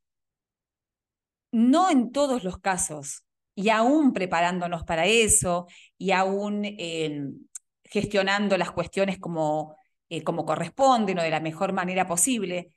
no 1.50 1.90
en 1.90 2.12
todos 2.12 2.44
los 2.44 2.58
casos 2.58 3.24
y 3.58 3.70
aún 3.70 4.12
preparándonos 4.12 4.84
para 4.84 5.06
eso 5.06 5.66
y 5.98 6.12
aún 6.12 6.62
em, 6.64 7.40
gestionando 7.82 8.56
las 8.56 8.70
cuestiones 8.70 9.18
como 9.18 9.74
eh, 10.08 10.22
como 10.22 10.46
corresponden 10.46 11.18
o 11.18 11.22
de 11.22 11.30
la 11.30 11.40
mejor 11.40 11.72
manera 11.72 12.06
posible, 12.06 12.70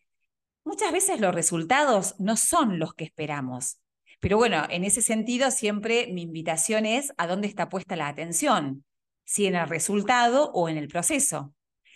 muchas 0.63 0.91
veces 0.91 1.21
los 1.21 1.35
resultados 1.35 2.15
no 2.17 2.35
son 2.35 2.79
los 2.79 2.95
que 2.95 3.03
esperamos. 3.03 3.79
Pero 4.19 4.38
bueno, 4.38 4.63
en 4.71 4.83
ese 4.83 5.03
sentido 5.03 5.51
siempre 5.51 6.07
mi 6.11 6.23
invitación 6.23 6.88
es 6.88 7.13
a 7.17 7.27
dónde 7.27 7.47
está 7.47 7.69
puesta 7.69 7.95
la 7.95 8.07
atención, 8.07 8.83
si 9.23 9.45
en 9.45 9.53
el 9.53 9.69
resultado 9.69 10.51
o 10.51 10.67
en 10.67 10.77
el 10.77 10.88
proceso. 10.88 11.53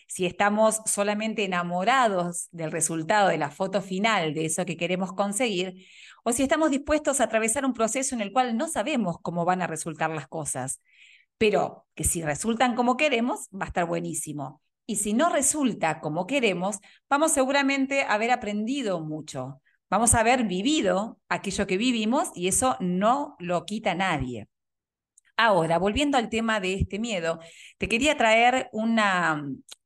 Si 0.08 0.26
estamos 0.26 0.82
solamente 0.86 1.44
enamorados 1.44 2.48
del 2.52 2.72
resultado 2.72 3.30
de 3.30 3.38
la 3.38 3.52
foto 3.52 3.82
final, 3.82 4.34
de 4.34 4.46
eso 4.46 4.66
que 4.66 4.78
queremos 4.78 5.14
conseguir, 5.14 5.86
o 6.24 6.32
si 6.32 6.44
estamos 6.44 6.72
dispuestos 6.72 7.20
a 7.20 7.26
atravesar 7.26 7.66
un 7.66 7.74
proceso 7.74 8.16
en 8.16 8.22
el 8.22 8.32
cual 8.32 8.58
no 8.58 8.68
sabemos 8.68 9.18
cómo 9.22 9.46
van 9.46 9.62
a 9.62 9.68
resultar 9.68 10.10
las 10.10 10.28
cosas, 10.28 10.82
pero 11.38 11.86
que 11.96 12.04
si 12.04 12.22
resultan 12.22 12.76
como 12.76 12.98
queremos, 12.98 13.50
va 13.50 13.66
a 13.66 13.68
estar 13.68 13.86
buenísimo. 13.86 14.62
Y 14.88 14.98
si 14.98 15.14
no 15.14 15.30
resulta 15.30 16.00
como 16.00 16.28
queremos, 16.28 16.80
vamos 17.10 17.32
seguramente 17.32 18.04
a 18.04 18.14
haber 18.14 18.32
aprendido 18.32 19.02
mucho, 19.02 19.62
vamos 19.90 20.14
a 20.14 20.20
haber 20.20 20.44
vivido 20.46 21.20
aquello 21.30 21.68
que 21.68 21.78
vivimos 21.78 22.30
y 22.36 22.48
eso 22.48 22.78
no 22.80 23.36
lo 23.40 23.66
quita 23.66 23.96
nadie. 23.96 24.48
Ahora, 25.38 25.80
volviendo 25.80 26.18
al 26.18 26.30
tema 26.30 26.60
de 26.60 26.76
este 26.76 26.98
miedo, 26.98 27.40
te 27.78 27.90
quería 27.90 28.16
traer 28.16 28.70
una, 28.72 29.44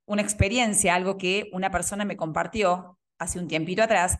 una 0.10 0.24
experiencia, 0.24 0.96
algo 0.96 1.18
que 1.18 1.50
una 1.54 1.70
persona 1.70 2.04
me 2.04 2.18
compartió 2.18 2.98
hace 3.20 3.40
un 3.40 3.48
tiempito 3.48 3.84
atrás, 3.84 4.18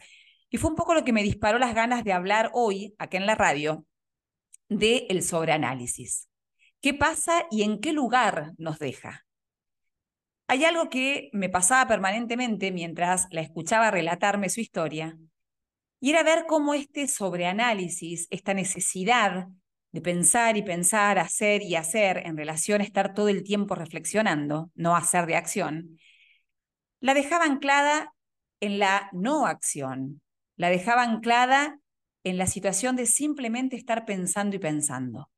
y 0.50 0.58
fue 0.58 0.70
un 0.70 0.76
poco 0.76 0.94
lo 0.94 1.04
que 1.04 1.12
me 1.12 1.24
disparó 1.24 1.58
las 1.58 1.74
ganas 1.74 2.04
de 2.04 2.14
hablar 2.14 2.52
hoy, 2.54 2.94
acá 3.00 3.18
en 3.18 3.26
la 3.26 3.36
radio, 3.36 3.86
del 4.70 5.08
el 5.10 5.24
sobreanálisis. 5.24 6.30
¿Qué 6.80 6.94
pasa 6.94 7.46
y 7.50 7.64
en 7.64 7.80
qué 7.80 7.92
lugar 7.92 8.54
nos 8.58 8.78
deja? 8.78 9.26
Hay 10.48 10.64
algo 10.64 10.90
que 10.90 11.30
me 11.34 11.50
pasaba 11.50 11.88
permanentemente 11.88 12.72
mientras 12.72 13.28
la 13.32 13.42
escuchaba 13.42 13.90
relatarme 13.90 14.50
su 14.50 14.62
historia, 14.62 15.18
y 16.00 16.12
era 16.12 16.22
ver 16.22 16.46
cómo 16.48 16.76
este 16.76 17.08
sobreanálisis, 17.08 18.28
esta 18.30 18.54
necesidad 18.54 19.48
de 19.92 20.02
pensar 20.02 20.58
y 20.58 20.62
pensar, 20.62 21.18
hacer 21.18 21.62
y 21.64 21.76
hacer 21.76 22.22
en 22.26 22.38
relación 22.38 22.82
a 22.82 22.84
estar 22.84 23.14
todo 23.14 23.30
el 23.30 23.44
tiempo 23.44 23.76
reflexionando, 23.76 24.72
no 24.76 24.96
hacer 24.96 25.26
de 25.26 25.36
acción, 25.36 26.00
la 27.00 27.14
dejaba 27.14 27.46
anclada 27.46 28.14
en 28.60 28.80
la 28.80 29.10
no 29.14 29.46
acción, 29.48 30.22
la 30.58 30.70
dejaba 30.70 31.04
anclada 31.04 31.80
en 32.24 32.38
la 32.38 32.46
situación 32.46 32.96
de 32.96 33.06
simplemente 33.06 33.76
estar 33.76 34.06
pensando 34.06 34.56
y 34.56 34.60
pensando. 34.60 35.30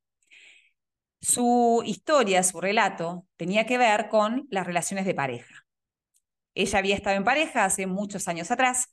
Su 1.20 1.82
historia, 1.86 2.42
su 2.42 2.60
relato, 2.60 3.26
tenía 3.36 3.64
que 3.64 3.78
ver 3.78 4.08
con 4.08 4.48
las 4.50 4.66
relaciones 4.66 5.06
de 5.06 5.14
pareja. 5.14 5.64
Ella 6.54 6.78
había 6.80 6.96
estado 6.96 7.16
en 7.16 7.24
pareja 7.24 7.64
hace 7.64 7.86
muchos 7.86 8.26
años 8.26 8.50
atrás, 8.50 8.92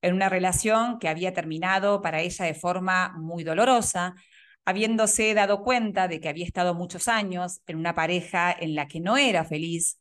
en 0.00 0.14
una 0.14 0.30
relación 0.30 0.98
que 0.98 1.08
había 1.08 1.34
terminado 1.34 2.00
para 2.00 2.22
ella 2.22 2.46
de 2.46 2.54
forma 2.54 3.12
muy 3.18 3.44
dolorosa, 3.44 4.14
habiéndose 4.70 5.34
dado 5.34 5.62
cuenta 5.62 6.08
de 6.08 6.20
que 6.20 6.28
había 6.28 6.46
estado 6.46 6.74
muchos 6.74 7.08
años 7.08 7.60
en 7.66 7.76
una 7.76 7.94
pareja 7.94 8.54
en 8.58 8.74
la 8.74 8.88
que 8.88 9.00
no 9.00 9.16
era 9.16 9.44
feliz, 9.44 9.98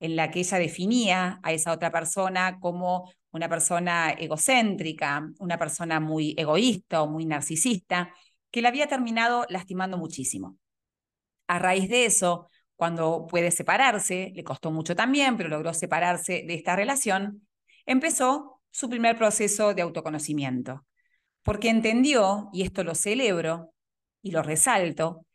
en 0.00 0.16
la 0.16 0.30
que 0.30 0.40
ella 0.40 0.58
definía 0.58 1.40
a 1.42 1.52
esa 1.52 1.72
otra 1.72 1.90
persona 1.90 2.58
como 2.60 3.12
una 3.32 3.48
persona 3.48 4.10
egocéntrica, 4.10 5.28
una 5.38 5.58
persona 5.58 6.00
muy 6.00 6.34
egoísta 6.36 7.02
o 7.02 7.08
muy 7.08 7.26
narcisista, 7.26 8.14
que 8.50 8.62
la 8.62 8.68
había 8.68 8.86
terminado 8.86 9.46
lastimando 9.48 9.98
muchísimo. 9.98 10.56
A 11.46 11.58
raíz 11.58 11.88
de 11.88 12.04
eso, 12.06 12.48
cuando 12.76 13.26
puede 13.26 13.50
separarse, 13.50 14.32
le 14.34 14.44
costó 14.44 14.70
mucho 14.70 14.94
también, 14.94 15.36
pero 15.36 15.48
logró 15.48 15.74
separarse 15.74 16.44
de 16.46 16.54
esta 16.54 16.76
relación, 16.76 17.46
empezó 17.86 18.60
su 18.70 18.88
primer 18.88 19.16
proceso 19.16 19.74
de 19.74 19.82
autoconocimiento, 19.82 20.84
porque 21.42 21.70
entendió, 21.70 22.50
y 22.52 22.62
esto 22.62 22.84
lo 22.84 22.94
celebro 22.94 23.72
y 24.22 24.30
lo 24.30 24.42
resalto, 24.42 25.26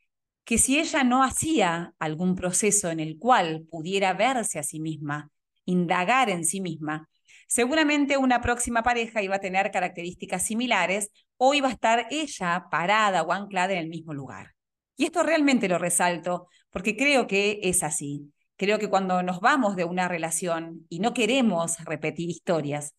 que 0.43 0.58
si 0.58 0.80
ella 0.80 1.04
no 1.04 1.23
hacía 1.23 1.93
algún 2.00 2.36
proceso 2.36 2.89
en 2.89 3.00
el 3.00 3.17
cual 3.17 3.67
pudiera 3.69 4.13
verse 4.13 4.60
a 4.60 4.63
sí 4.63 4.80
misma, 4.80 5.30
indagar 5.65 6.30
en 6.30 6.45
sí 6.45 6.62
misma, 6.62 7.10
seguramente 7.47 8.17
una 8.17 8.41
próxima 8.41 8.82
pareja 8.84 9.21
iba 9.21 9.36
a 9.36 9.41
tener 9.41 9.71
características 9.71 10.43
similares 10.43 11.10
o 11.36 11.54
iba 11.54 11.67
a 11.67 11.71
estar 11.71 12.08
ella 12.12 12.67
parada 12.71 13.23
o 13.23 13.34
anclada 13.34 13.73
en 13.73 13.80
el 13.80 13.89
mismo 13.89 14.13
lugar. 14.13 14.54
Y 14.95 15.06
esto 15.06 15.21
realmente 15.21 15.67
lo 15.67 15.78
resalto 15.78 16.47
porque 16.69 16.95
creo 16.95 17.28
que 17.28 17.60
es 17.63 17.84
así. 17.84 18.32
Creo 18.56 18.80
que 18.80 18.89
cuando 18.89 19.21
nos 19.23 19.39
vamos 19.39 19.76
de 19.76 19.84
una 19.84 20.08
relación 20.08 20.88
y 20.89 21.00
no 21.00 21.13
queremos 21.13 21.78
repetir 21.86 22.30
historias, 22.30 22.95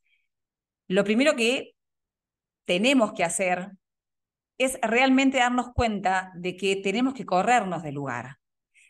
lo 0.87 1.03
primero 1.05 1.35
que 1.35 1.75
tenemos 2.65 3.13
que 3.13 3.25
hacer 3.25 3.71
es 4.59 4.79
realmente 4.83 5.39
darnos 5.39 5.73
cuenta 5.73 6.33
de 6.35 6.57
que 6.57 6.77
tenemos 6.77 7.15
que 7.15 7.25
corrernos 7.25 7.83
del 7.83 7.95
lugar, 7.95 8.39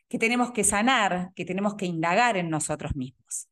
que 0.08 0.18
tenemos 0.18 0.52
que 0.52 0.64
sanar, 0.64 1.32
que 1.36 1.44
tenemos 1.44 1.74
que 1.74 1.86
indagar 1.86 2.36
en 2.38 2.48
nosotros 2.48 2.96
mismos. 2.96 3.48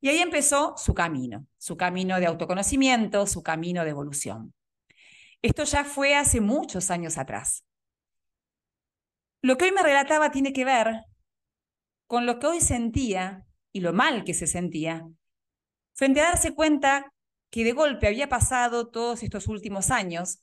Y 0.00 0.08
ahí 0.08 0.18
empezó 0.18 0.74
su 0.76 0.94
camino, 0.94 1.46
su 1.58 1.76
camino 1.76 2.18
de 2.18 2.26
autoconocimiento, 2.26 3.26
su 3.26 3.42
camino 3.42 3.84
de 3.84 3.90
evolución. 3.90 4.54
Esto 5.42 5.64
ya 5.64 5.84
fue 5.84 6.16
hace 6.16 6.40
muchos 6.40 6.90
años 6.90 7.16
atrás. 7.16 7.64
Lo 9.42 9.56
que 9.56 9.66
hoy 9.66 9.72
me 9.72 9.82
relataba 9.82 10.30
tiene 10.30 10.52
que 10.52 10.64
ver 10.64 11.04
con 12.06 12.26
lo 12.26 12.40
que 12.40 12.46
hoy 12.48 12.60
sentía 12.60 13.46
y 13.72 13.80
lo 13.80 13.92
mal 13.92 14.24
que 14.24 14.34
se 14.34 14.46
sentía, 14.46 15.06
frente 15.94 16.20
a 16.20 16.30
darse 16.30 16.54
cuenta 16.54 17.12
que 17.50 17.62
de 17.62 17.72
golpe 17.72 18.08
había 18.08 18.28
pasado 18.28 18.88
todos 18.88 19.22
estos 19.22 19.46
últimos 19.46 19.90
años 19.90 20.42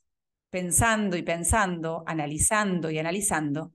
pensando 0.50 1.16
y 1.16 1.22
pensando, 1.22 2.04
analizando 2.06 2.90
y 2.90 2.98
analizando, 2.98 3.72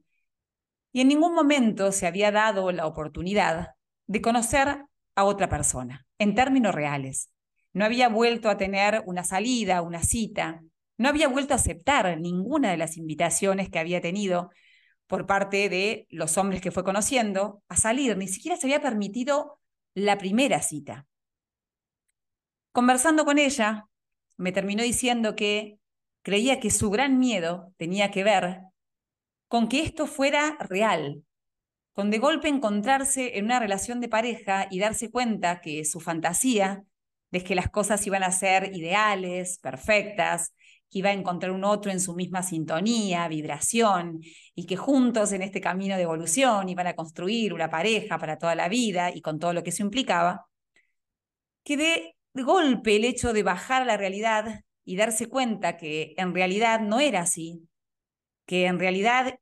y 0.92 1.02
en 1.02 1.08
ningún 1.08 1.34
momento 1.34 1.92
se 1.92 2.06
había 2.06 2.32
dado 2.32 2.72
la 2.72 2.86
oportunidad 2.86 3.70
de 4.06 4.22
conocer 4.22 4.86
a 5.16 5.24
otra 5.24 5.50
persona, 5.50 6.06
en 6.20 6.36
términos 6.36 6.76
reales. 6.76 7.32
No 7.74 7.84
había 7.84 8.10
vuelto 8.10 8.50
a 8.50 8.58
tener 8.58 9.02
una 9.08 9.24
salida, 9.24 9.82
una 9.82 10.04
cita, 10.04 10.62
no 10.98 11.10
había 11.10 11.28
vuelto 11.28 11.54
a 11.54 11.58
aceptar 11.58 12.20
ninguna 12.20 12.70
de 12.70 12.78
las 12.78 12.98
invitaciones 12.98 13.70
que 13.70 13.80
había 13.80 14.02
tenido 14.02 14.52
por 15.08 15.26
parte 15.26 15.68
de 15.68 16.08
los 16.10 16.38
hombres 16.38 16.62
que 16.62 16.72
fue 16.72 16.84
conociendo 16.84 17.64
a 17.68 17.76
salir, 17.76 18.16
ni 18.16 18.28
siquiera 18.28 18.58
se 18.58 18.68
había 18.68 18.82
permitido 18.82 19.60
la 19.96 20.18
primera 20.20 20.62
cita. 20.62 21.08
Conversando 22.72 23.26
con 23.26 23.40
ella, 23.40 23.88
me 24.38 24.52
terminó 24.52 24.84
diciendo 24.84 25.36
que 25.36 25.80
creía 26.24 26.60
que 26.60 26.72
su 26.72 26.90
gran 26.90 27.20
miedo 27.20 27.72
tenía 27.78 28.10
que 28.10 28.24
ver 28.24 28.60
con 29.48 29.70
que 29.70 29.82
esto 29.82 30.08
fuera 30.08 30.58
real, 30.60 31.24
con 31.94 32.10
de 32.10 32.18
golpe 32.18 32.48
encontrarse 32.48 33.38
en 33.38 33.46
una 33.46 33.60
relación 33.60 34.02
de 34.02 34.10
pareja 34.10 34.68
y 34.72 34.80
darse 34.80 35.12
cuenta 35.12 35.62
que 35.62 35.86
su 35.86 36.00
fantasía 36.00 36.84
de 37.30 37.44
que 37.44 37.56
las 37.56 37.70
cosas 37.70 38.06
iban 38.08 38.24
a 38.24 38.32
ser 38.32 38.76
ideales, 38.76 39.60
perfectas, 39.60 40.54
que 40.90 41.00
iba 41.00 41.10
a 41.10 41.14
encontrar 41.14 41.52
un 41.52 41.64
otro 41.64 41.92
en 41.92 42.00
su 42.00 42.16
misma 42.16 42.44
sintonía, 42.44 43.28
vibración, 43.28 44.22
y 44.56 44.66
que 44.68 44.78
juntos 44.78 45.32
en 45.34 45.42
este 45.42 45.60
camino 45.60 45.96
de 45.96 46.04
evolución 46.04 46.70
iban 46.70 46.88
a 46.88 46.96
construir 46.96 47.54
una 47.54 47.70
pareja 47.70 48.18
para 48.20 48.38
toda 48.38 48.56
la 48.56 48.70
vida 48.70 49.12
y 49.14 49.22
con 49.22 49.40
todo 49.40 49.54
lo 49.54 49.64
que 49.64 49.72
eso 49.72 49.84
implicaba, 49.84 50.46
que 51.64 51.78
de, 51.78 52.16
golpe 52.36 52.96
el 52.96 53.06
hecho 53.06 53.34
de 53.34 53.44
bajar 53.44 53.84
a 53.84 53.86
la 53.86 53.98
realidad 53.98 54.62
y 54.86 54.96
darse 54.96 55.28
cuenta 55.28 55.78
que 55.78 56.14
en 56.18 56.34
realidad 56.34 56.80
no 56.82 57.00
era 57.00 57.22
así, 57.22 57.68
que 58.46 58.66
en 58.66 58.80
realidad 58.80 59.40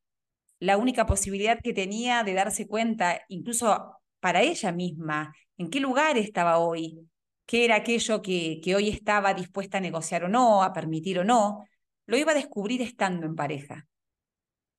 la 0.59 0.77
única 0.77 1.05
posibilidad 1.05 1.59
que 1.61 1.73
tenía 1.73 2.23
de 2.23 2.33
darse 2.33 2.67
cuenta, 2.67 3.21
incluso 3.29 3.97
para 4.19 4.41
ella 4.41 4.71
misma, 4.71 5.33
en 5.57 5.69
qué 5.69 5.79
lugar 5.79 6.17
estaba 6.17 6.59
hoy, 6.59 7.09
qué 7.45 7.65
era 7.65 7.75
aquello 7.77 8.21
que, 8.21 8.61
que 8.63 8.75
hoy 8.75 8.89
estaba 8.89 9.33
dispuesta 9.33 9.79
a 9.79 9.81
negociar 9.81 10.23
o 10.25 10.29
no, 10.29 10.63
a 10.63 10.73
permitir 10.73 11.19
o 11.19 11.23
no, 11.23 11.65
lo 12.05 12.17
iba 12.17 12.31
a 12.31 12.35
descubrir 12.35 12.81
estando 12.81 13.25
en 13.25 13.35
pareja. 13.35 13.87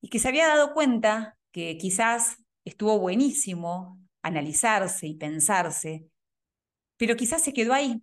Y 0.00 0.08
que 0.08 0.18
se 0.18 0.28
había 0.28 0.46
dado 0.46 0.72
cuenta 0.72 1.36
que 1.50 1.76
quizás 1.78 2.36
estuvo 2.64 2.98
buenísimo 2.98 3.98
analizarse 4.22 5.06
y 5.06 5.16
pensarse, 5.16 6.06
pero 6.96 7.16
quizás 7.16 7.42
se 7.42 7.52
quedó 7.52 7.72
ahí, 7.72 8.00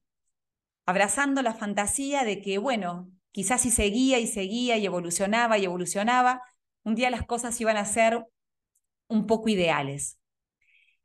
abrazando 0.90 1.44
la 1.44 1.54
fantasía 1.54 2.24
de 2.24 2.42
que, 2.42 2.58
bueno, 2.58 3.12
quizás 3.32 3.62
si 3.62 3.70
seguía 3.70 4.18
y 4.18 4.26
seguía 4.26 4.76
y 4.76 4.88
evolucionaba 4.88 5.60
y 5.60 5.66
evolucionaba, 5.66 6.42
un 6.84 6.96
día 6.96 7.12
las 7.12 7.28
cosas 7.28 7.62
iban 7.62 7.78
a 7.78 7.86
ser 7.86 8.26
un 9.08 9.28
poco 9.28 9.50
ideales. 9.50 10.20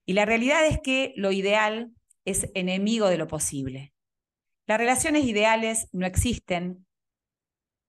Y 0.07 0.15
la 0.15 0.25
realidad 0.25 0.65
es 0.65 0.81
que 0.81 1.13
lo 1.17 1.33
ideal 1.33 1.93
es 2.25 2.49
enemigo 2.55 3.09
de 3.09 3.19
lo 3.19 3.29
posible. 3.29 3.93
Las 4.67 4.79
relaciones 4.79 5.27
ideales 5.27 5.89
no 5.93 6.07
existen 6.07 6.87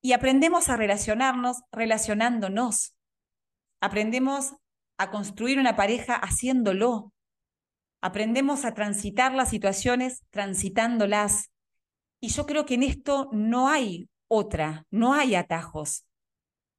y 0.01 0.11
aprendemos 0.11 0.67
a 0.67 0.75
relacionarnos 0.75 1.61
relacionándonos. 1.71 2.93
Aprendemos 3.79 4.53
a 4.97 5.11
construir 5.11 5.59
una 5.59 5.77
pareja 5.77 6.15
haciéndolo. 6.15 7.13
Aprendemos 8.01 8.65
a 8.65 8.73
transitar 8.73 9.33
las 9.33 9.49
situaciones 9.49 10.23
transitándolas. 10.31 11.51
Y 12.25 12.29
yo 12.29 12.47
creo 12.47 12.65
que 12.65 12.73
en 12.73 12.81
esto 12.81 13.29
no 13.33 13.69
hay 13.69 14.09
otra, 14.27 14.87
no 14.89 15.13
hay 15.13 15.35
atajos. 15.35 16.07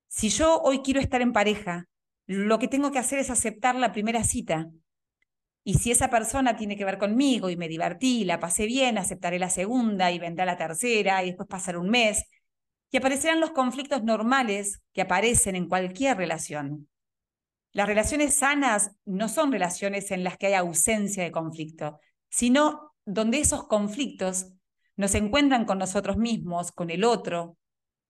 Si 0.08 0.28
yo 0.28 0.60
hoy 0.60 0.80
quiero 0.80 0.98
estar 0.98 1.22
en 1.22 1.32
pareja, 1.32 1.86
lo 2.26 2.58
que 2.58 2.66
tengo 2.66 2.90
que 2.90 2.98
hacer 2.98 3.20
es 3.20 3.30
aceptar 3.30 3.76
la 3.76 3.92
primera 3.92 4.24
cita. 4.24 4.68
Y 5.62 5.74
si 5.74 5.92
esa 5.92 6.10
persona 6.10 6.56
tiene 6.56 6.76
que 6.76 6.84
ver 6.84 6.98
conmigo 6.98 7.48
y 7.48 7.56
me 7.56 7.68
divertí, 7.68 8.24
la 8.24 8.40
pasé 8.40 8.66
bien, 8.66 8.98
aceptaré 8.98 9.38
la 9.38 9.48
segunda 9.48 10.10
y 10.10 10.18
vendrá 10.18 10.44
la 10.46 10.56
tercera 10.56 11.22
y 11.22 11.26
después 11.26 11.48
pasar 11.48 11.78
un 11.78 11.90
mes. 11.90 12.24
Y 12.90 12.96
aparecerán 12.96 13.38
los 13.38 13.52
conflictos 13.52 14.02
normales 14.02 14.82
que 14.92 15.02
aparecen 15.02 15.54
en 15.54 15.68
cualquier 15.68 16.16
relación. 16.16 16.88
Las 17.70 17.86
relaciones 17.86 18.34
sanas 18.34 18.90
no 19.04 19.28
son 19.28 19.52
relaciones 19.52 20.10
en 20.10 20.24
las 20.24 20.38
que 20.38 20.48
hay 20.48 20.54
ausencia 20.54 21.22
de 21.22 21.30
conflicto, 21.30 22.00
sino 22.30 22.94
donde 23.04 23.38
esos 23.38 23.68
conflictos 23.68 24.48
nos 24.96 25.14
encuentran 25.14 25.64
con 25.64 25.78
nosotros 25.78 26.16
mismos, 26.16 26.72
con 26.72 26.90
el 26.90 27.04
otro, 27.04 27.56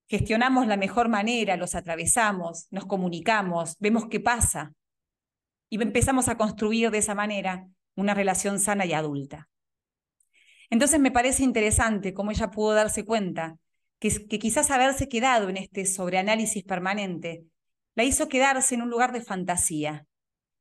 gestionamos 0.08 0.66
la 0.66 0.76
mejor 0.76 1.08
manera, 1.08 1.56
los 1.56 1.74
atravesamos, 1.74 2.68
nos 2.70 2.86
comunicamos, 2.86 3.76
vemos 3.78 4.06
qué 4.08 4.20
pasa 4.20 4.72
y 5.68 5.82
empezamos 5.82 6.28
a 6.28 6.36
construir 6.36 6.90
de 6.90 6.98
esa 6.98 7.14
manera 7.14 7.66
una 7.96 8.14
relación 8.14 8.60
sana 8.60 8.86
y 8.86 8.92
adulta. 8.92 9.48
Entonces 10.70 11.00
me 11.00 11.10
parece 11.10 11.42
interesante 11.42 12.14
cómo 12.14 12.30
ella 12.30 12.50
pudo 12.50 12.74
darse 12.74 13.04
cuenta 13.04 13.56
que, 13.98 14.26
que 14.26 14.38
quizás 14.38 14.70
haberse 14.70 15.08
quedado 15.08 15.48
en 15.48 15.56
este 15.56 15.86
sobreanálisis 15.86 16.64
permanente 16.64 17.44
la 17.94 18.04
hizo 18.04 18.28
quedarse 18.28 18.74
en 18.74 18.82
un 18.82 18.90
lugar 18.90 19.12
de 19.12 19.22
fantasía, 19.22 20.06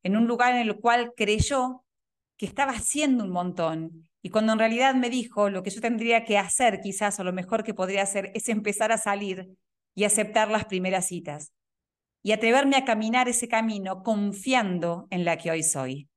en 0.04 0.16
un 0.16 0.26
lugar 0.26 0.56
en 0.56 0.62
el 0.62 0.80
cual 0.80 1.14
creyó 1.16 1.84
que 2.38 2.46
estaba 2.46 2.72
haciendo 2.72 3.24
un 3.24 3.32
montón. 3.32 4.10
Y 4.26 4.32
cuando 4.32 4.54
en 4.54 4.58
realidad 4.58 4.96
me 4.96 5.12
dijo 5.12 5.52
lo 5.52 5.62
que 5.62 5.70
yo 5.70 5.82
tendría 5.82 6.26
que 6.26 6.40
hacer, 6.40 6.82
quizás, 6.82 7.20
o 7.20 7.24
lo 7.24 7.32
mejor 7.32 7.64
que 7.64 7.76
podría 7.76 8.02
hacer, 8.02 8.32
es 8.34 8.50
empezar 8.50 8.92
a 8.92 8.98
salir 8.98 9.52
y 9.94 10.04
aceptar 10.04 10.50
las 10.50 10.66
primeras 10.66 11.06
citas. 11.06 11.54
Y 12.24 12.32
atreverme 12.32 12.76
a 12.76 12.86
caminar 12.86 13.30
ese 13.30 13.48
camino 13.48 14.02
confiando 14.02 15.06
en 15.12 15.26
la 15.26 15.38
que 15.38 15.52
hoy 15.52 15.62
soy. 15.62 16.10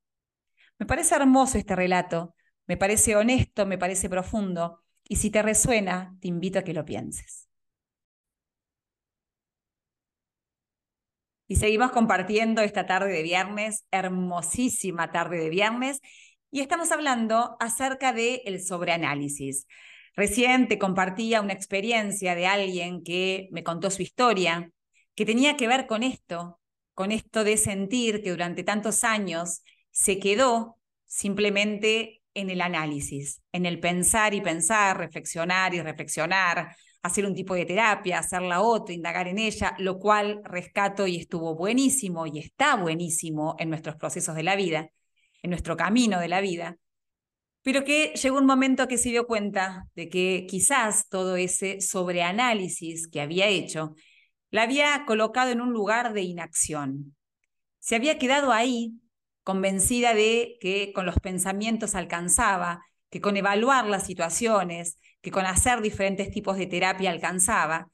Me 0.79 0.87
parece 0.87 1.17
hermoso 1.17 1.59
este 1.59 1.77
relato, 1.77 2.35
me 2.67 2.79
parece 2.79 3.15
honesto, 3.15 3.67
me 3.67 3.77
parece 3.77 4.09
profundo, 4.09 4.81
y 5.07 5.17
si 5.17 5.29
te 5.29 5.43
resuena, 5.43 6.17
te 6.23 6.29
invito 6.29 6.61
a 6.61 6.63
que 6.63 6.73
lo 6.73 6.87
pienses. 6.87 7.47
Y 11.47 11.57
seguimos 11.57 11.91
compartiendo 11.91 12.63
esta 12.63 12.87
tarde 12.87 13.13
de 13.13 13.23
viernes, 13.23 13.85
hermosísima 13.91 15.13
tarde 15.13 15.37
de 15.37 15.51
viernes, 15.51 16.01
y 16.51 16.61
estamos 16.61 16.91
hablando 16.93 17.57
acerca 17.61 18.13
del 18.13 18.41
el 18.45 18.63
sobreanálisis. 18.63 19.67
Recién 20.15 20.69
te 20.69 20.79
compartía 20.79 21.41
una 21.41 21.53
experiencia 21.53 22.35
de 22.35 22.47
alguien 22.47 23.03
que 23.03 23.49
me 23.53 23.63
contó 23.63 23.91
su 23.91 24.03
historia, 24.03 24.71
que 25.15 25.27
tenía 25.27 25.57
que 25.57 25.69
ver 25.69 25.87
con 25.87 26.03
esto, 26.03 26.61
con 26.95 27.13
esto 27.13 27.45
de 27.45 27.57
sentir 27.57 28.23
que 28.23 28.31
durante 28.31 28.65
tantos 28.65 29.05
años 29.05 29.63
se 29.91 30.19
quedó 30.19 30.79
simplemente 31.07 32.23
en 32.35 32.51
el 32.51 32.61
análisis, 32.61 33.43
en 33.53 33.67
el 33.67 33.81
pensar 33.81 34.35
y 34.35 34.41
pensar, 34.41 34.97
reflexionar 34.99 35.75
y 35.75 35.83
reflexionar, 35.83 36.75
hacer 37.03 37.27
un 37.27 37.35
tipo 37.35 37.55
de 37.55 37.67
terapia, 37.67 38.19
hacer 38.19 38.43
la 38.43 38.61
otra, 38.61 38.95
indagar 38.95 39.29
en 39.29 39.39
ella, 39.39 39.75
lo 39.79 39.99
cual 39.99 40.41
rescato 40.45 41.07
y 41.07 41.17
estuvo 41.17 41.55
buenísimo 41.55 42.27
y 42.27 42.39
está 42.39 42.77
buenísimo 42.77 43.57
en 43.59 43.71
nuestros 43.71 43.97
procesos 43.97 44.35
de 44.35 44.43
la 44.43 44.57
vida, 44.57 44.91
en 45.43 45.51
nuestro 45.51 45.77
camino 45.77 46.21
de 46.21 46.29
la 46.29 46.41
vida, 46.41 46.77
pero 47.63 47.85
que 47.85 48.15
llegó 48.15 48.39
un 48.39 48.47
momento 48.47 48.89
que 48.89 48.99
se 48.99 49.11
dio 49.11 49.27
cuenta 49.27 49.89
de 49.95 50.09
que 50.09 50.47
quizás 50.49 51.09
todo 51.09 51.37
ese 51.37 51.81
sobreanálisis 51.81 53.09
que 53.09 53.21
había 53.21 53.47
hecho 53.49 53.95
la 54.51 54.63
había 54.63 55.05
colocado 55.07 55.51
en 55.51 55.61
un 55.61 55.73
lugar 55.73 56.15
de 56.15 56.23
inacción. 56.23 57.15
Se 57.79 57.97
había 57.97 58.19
quedado 58.19 58.53
ahí 58.53 58.95
convencida 59.43 60.15
de 60.15 60.57
que 60.61 60.93
con 60.95 61.07
los 61.07 61.17
pensamientos 61.21 61.95
alcanzaba, 61.95 62.83
que 63.11 63.21
con 63.21 63.37
evaluar 63.37 63.87
las 63.87 64.07
situaciones, 64.07 64.99
que 65.21 65.31
con 65.31 65.47
hacer 65.47 65.81
diferentes 65.81 66.31
tipos 66.31 66.57
de 66.57 66.67
terapia 66.67 67.11
alcanzaba. 67.11 67.91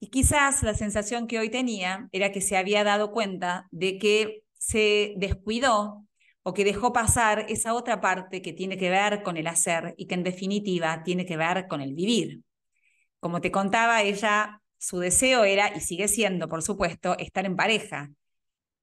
Y 0.00 0.08
quizás 0.08 0.62
la 0.62 0.74
sensación 0.74 1.26
que 1.26 1.38
hoy 1.38 1.50
tenía 1.50 2.08
era 2.12 2.32
que 2.32 2.40
se 2.40 2.56
había 2.56 2.84
dado 2.84 3.12
cuenta 3.12 3.66
de 3.70 3.98
que 3.98 4.42
se 4.58 5.14
descuidó 5.16 6.06
o 6.42 6.54
que 6.54 6.64
dejó 6.64 6.92
pasar 6.92 7.46
esa 7.48 7.74
otra 7.74 8.00
parte 8.00 8.42
que 8.42 8.52
tiene 8.52 8.76
que 8.78 8.90
ver 8.90 9.22
con 9.22 9.36
el 9.36 9.46
hacer 9.46 9.94
y 9.96 10.06
que 10.06 10.14
en 10.14 10.22
definitiva 10.22 11.02
tiene 11.02 11.26
que 11.26 11.36
ver 11.36 11.66
con 11.68 11.80
el 11.80 11.94
vivir. 11.94 12.42
Como 13.20 13.40
te 13.40 13.50
contaba, 13.50 14.02
ella, 14.02 14.62
su 14.78 14.98
deseo 14.98 15.44
era, 15.44 15.76
y 15.76 15.80
sigue 15.80 16.08
siendo, 16.08 16.48
por 16.48 16.62
supuesto, 16.62 17.16
estar 17.18 17.44
en 17.44 17.56
pareja. 17.56 18.10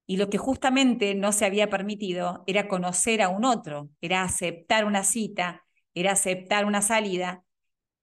Y 0.05 0.17
lo 0.17 0.29
que 0.29 0.37
justamente 0.37 1.15
no 1.15 1.31
se 1.31 1.45
había 1.45 1.69
permitido 1.69 2.43
era 2.47 2.67
conocer 2.67 3.21
a 3.21 3.29
un 3.29 3.43
otro, 3.43 3.89
era 3.99 4.23
aceptar 4.23 4.85
una 4.85 5.03
cita, 5.03 5.65
era 5.93 6.13
aceptar 6.13 6.65
una 6.65 6.81
salida 6.81 7.43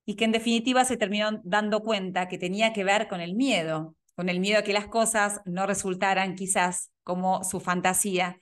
y 0.05 0.17
que 0.17 0.25
en 0.25 0.33
definitiva 0.33 0.85
se 0.85 0.97
terminó 0.97 1.41
dando 1.45 1.81
cuenta 1.81 2.29
que 2.29 2.39
tenía 2.39 2.73
que 2.73 2.85
ver 2.85 3.09
con 3.09 3.21
el 3.21 3.35
miedo, 3.35 3.97
con 4.17 4.29
el 4.29 4.41
miedo 4.41 4.59
a 4.59 4.63
que 4.63 4.73
las 4.73 4.89
cosas 4.89 5.41
no 5.47 5.67
resultaran 5.67 6.35
quizás 6.35 6.91
como 7.05 7.43
su 7.45 7.61
fantasía 7.61 8.39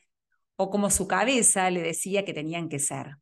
o 0.57 0.71
como 0.71 0.91
su 0.91 1.07
cabeza 1.07 1.71
le 1.71 1.83
decía 1.83 2.25
que 2.25 2.35
tenían 2.35 2.69
que 2.69 2.79
ser. 2.79 3.17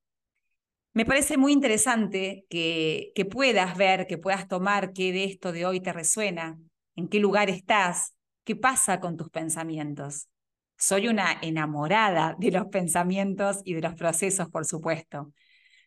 Me 0.93 1.05
parece 1.05 1.37
muy 1.37 1.53
interesante 1.53 2.45
que, 2.51 3.13
que 3.15 3.25
puedas 3.25 3.77
ver, 3.77 4.07
que 4.07 4.19
puedas 4.19 4.49
tomar 4.49 4.93
qué 4.93 5.13
de 5.13 5.25
esto 5.25 5.53
de 5.53 5.65
hoy 5.65 5.81
te 5.81 5.93
resuena, 5.93 6.59
en 6.97 7.09
qué 7.09 7.21
lugar 7.21 7.49
estás, 7.49 8.15
qué 8.45 8.57
pasa 8.57 8.99
con 9.01 9.17
tus 9.17 9.31
pensamientos. 9.31 10.29
Soy 10.77 11.09
una 11.09 11.39
enamorada 11.43 12.35
de 12.39 12.51
los 12.51 12.67
pensamientos 12.67 13.61
y 13.65 13.75
de 13.75 13.83
los 13.83 13.95
procesos, 13.95 14.49
por 14.49 14.65
supuesto. 14.65 15.33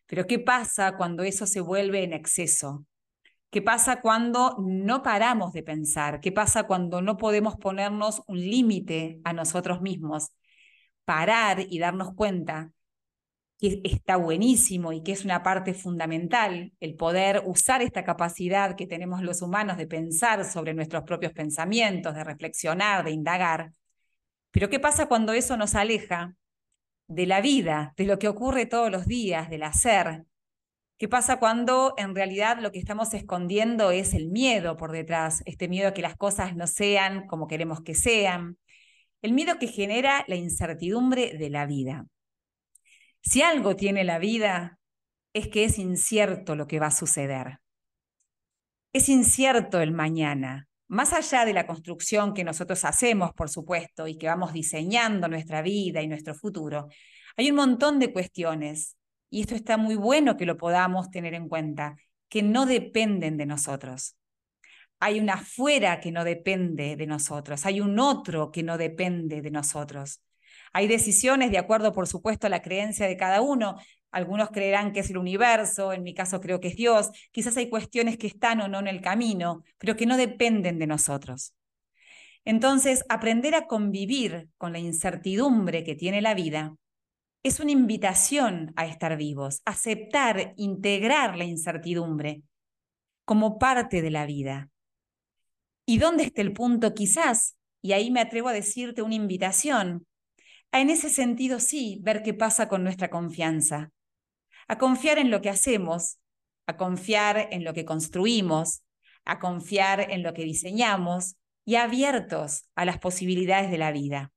Pero 0.06 0.26
¿qué 0.26 0.38
pasa 0.38 0.96
cuando 0.96 1.22
eso 1.22 1.46
se 1.46 1.60
vuelve 1.60 2.04
en 2.04 2.12
exceso? 2.12 2.86
¿Qué 3.50 3.62
pasa 3.62 4.00
cuando 4.00 4.56
no 4.58 5.02
paramos 5.02 5.52
de 5.52 5.62
pensar? 5.62 6.20
¿Qué 6.20 6.32
pasa 6.32 6.64
cuando 6.64 7.02
no 7.02 7.16
podemos 7.16 7.56
ponernos 7.56 8.22
un 8.26 8.38
límite 8.40 9.20
a 9.24 9.32
nosotros 9.32 9.80
mismos? 9.80 10.32
Parar 11.04 11.60
y 11.68 11.78
darnos 11.78 12.14
cuenta 12.14 12.70
que 13.58 13.80
está 13.84 14.16
buenísimo 14.16 14.92
y 14.92 15.02
que 15.02 15.12
es 15.12 15.24
una 15.24 15.42
parte 15.42 15.74
fundamental 15.74 16.72
el 16.80 16.96
poder 16.96 17.42
usar 17.46 17.82
esta 17.82 18.04
capacidad 18.04 18.76
que 18.76 18.86
tenemos 18.86 19.22
los 19.22 19.42
humanos 19.42 19.76
de 19.76 19.86
pensar 19.86 20.44
sobre 20.44 20.74
nuestros 20.74 21.04
propios 21.04 21.32
pensamientos, 21.32 22.14
de 22.14 22.24
reflexionar, 22.24 23.04
de 23.04 23.12
indagar. 23.12 23.72
Pero 24.50 24.68
¿qué 24.68 24.80
pasa 24.80 25.06
cuando 25.06 25.32
eso 25.32 25.56
nos 25.56 25.74
aleja 25.74 26.34
de 27.08 27.26
la 27.26 27.40
vida, 27.40 27.94
de 27.96 28.04
lo 28.04 28.18
que 28.18 28.28
ocurre 28.28 28.66
todos 28.66 28.90
los 28.90 29.06
días, 29.06 29.50
del 29.50 29.62
hacer. 29.62 30.24
¿Qué 30.96 31.08
pasa 31.08 31.38
cuando 31.38 31.94
en 31.96 32.14
realidad 32.14 32.58
lo 32.60 32.70
que 32.70 32.78
estamos 32.78 33.12
escondiendo 33.14 33.90
es 33.90 34.14
el 34.14 34.28
miedo 34.28 34.76
por 34.76 34.92
detrás? 34.92 35.42
Este 35.44 35.68
miedo 35.68 35.88
a 35.88 35.94
que 35.94 36.02
las 36.02 36.16
cosas 36.16 36.56
no 36.56 36.66
sean 36.66 37.26
como 37.26 37.48
queremos 37.48 37.82
que 37.82 37.94
sean. 37.94 38.58
El 39.24 39.32
miedo 39.32 39.58
que 39.58 39.68
genera 39.68 40.22
la 40.28 40.36
incertidumbre 40.36 41.38
de 41.38 41.48
la 41.48 41.64
vida. 41.64 42.04
Si 43.22 43.40
algo 43.40 43.74
tiene 43.74 44.04
la 44.04 44.18
vida, 44.18 44.78
es 45.32 45.48
que 45.48 45.64
es 45.64 45.78
incierto 45.78 46.54
lo 46.56 46.66
que 46.66 46.78
va 46.78 46.88
a 46.88 46.90
suceder. 46.90 47.60
Es 48.92 49.08
incierto 49.08 49.80
el 49.80 49.92
mañana, 49.92 50.68
más 50.88 51.14
allá 51.14 51.46
de 51.46 51.54
la 51.54 51.66
construcción 51.66 52.34
que 52.34 52.44
nosotros 52.44 52.84
hacemos, 52.84 53.32
por 53.32 53.48
supuesto, 53.48 54.06
y 54.06 54.18
que 54.18 54.26
vamos 54.26 54.52
diseñando 54.52 55.26
nuestra 55.26 55.62
vida 55.62 56.02
y 56.02 56.06
nuestro 56.06 56.34
futuro, 56.34 56.88
hay 57.38 57.48
un 57.48 57.56
montón 57.56 57.98
de 57.98 58.12
cuestiones, 58.12 58.98
y 59.30 59.40
esto 59.40 59.54
está 59.54 59.78
muy 59.78 59.94
bueno 59.94 60.36
que 60.36 60.44
lo 60.44 60.58
podamos 60.58 61.10
tener 61.10 61.32
en 61.32 61.48
cuenta, 61.48 61.96
que 62.28 62.42
no 62.42 62.66
dependen 62.66 63.38
de 63.38 63.46
nosotros. 63.46 64.16
Hay 65.00 65.20
una 65.20 65.34
afuera 65.34 66.00
que 66.00 66.12
no 66.12 66.24
depende 66.24 66.96
de 66.96 67.06
nosotros, 67.06 67.66
hay 67.66 67.80
un 67.80 67.98
otro 67.98 68.50
que 68.50 68.62
no 68.62 68.78
depende 68.78 69.42
de 69.42 69.50
nosotros. 69.50 70.22
Hay 70.72 70.88
decisiones 70.88 71.50
de 71.50 71.58
acuerdo, 71.58 71.92
por 71.92 72.06
supuesto, 72.06 72.46
a 72.46 72.50
la 72.50 72.62
creencia 72.62 73.06
de 73.06 73.16
cada 73.16 73.40
uno, 73.40 73.76
algunos 74.14 74.50
creerán 74.50 74.92
que 74.92 75.00
es 75.00 75.10
el 75.10 75.18
universo, 75.18 75.92
en 75.92 76.04
mi 76.04 76.14
caso 76.14 76.40
creo 76.40 76.60
que 76.60 76.68
es 76.68 76.76
Dios. 76.76 77.10
Quizás 77.32 77.56
hay 77.56 77.68
cuestiones 77.68 78.16
que 78.16 78.28
están 78.28 78.60
o 78.60 78.68
no 78.68 78.78
en 78.78 78.86
el 78.86 79.00
camino, 79.00 79.64
pero 79.76 79.96
que 79.96 80.06
no 80.06 80.16
dependen 80.16 80.78
de 80.78 80.86
nosotros. 80.86 81.52
Entonces, 82.44 83.04
aprender 83.08 83.56
a 83.56 83.66
convivir 83.66 84.48
con 84.56 84.72
la 84.72 84.78
incertidumbre 84.78 85.82
que 85.82 85.96
tiene 85.96 86.22
la 86.22 86.34
vida 86.34 86.76
es 87.42 87.58
una 87.58 87.72
invitación 87.72 88.72
a 88.76 88.86
estar 88.86 89.16
vivos, 89.16 89.62
aceptar, 89.64 90.54
integrar 90.56 91.36
la 91.36 91.44
incertidumbre 91.44 92.42
como 93.24 93.58
parte 93.58 94.00
de 94.00 94.10
la 94.12 94.26
vida. 94.26 94.70
¿Y 95.86 95.98
dónde 95.98 96.24
está 96.24 96.42
el 96.42 96.52
punto 96.52 96.94
quizás? 96.94 97.56
Y 97.82 97.92
ahí 97.92 98.10
me 98.10 98.20
atrevo 98.20 98.48
a 98.48 98.52
decirte 98.52 99.02
una 99.02 99.14
invitación 99.14 100.06
a 100.72 100.80
en 100.80 100.90
ese 100.90 101.10
sentido 101.10 101.60
sí 101.60 101.98
ver 102.02 102.22
qué 102.22 102.34
pasa 102.34 102.68
con 102.68 102.82
nuestra 102.82 103.08
confianza, 103.08 103.92
a 104.66 104.78
confiar 104.78 105.18
en 105.18 105.30
lo 105.30 105.40
que 105.40 105.50
hacemos, 105.50 106.18
a 106.66 106.76
confiar 106.76 107.48
en 107.52 107.62
lo 107.64 107.74
que 107.74 107.84
construimos, 107.84 108.82
a 109.24 109.38
confiar 109.38 110.10
en 110.10 110.22
lo 110.22 110.34
que 110.34 110.44
diseñamos 110.44 111.36
y 111.64 111.76
abiertos 111.76 112.64
a 112.74 112.84
las 112.84 112.98
posibilidades 112.98 113.70
de 113.70 113.78
la 113.78 113.92
vida. 113.92 114.32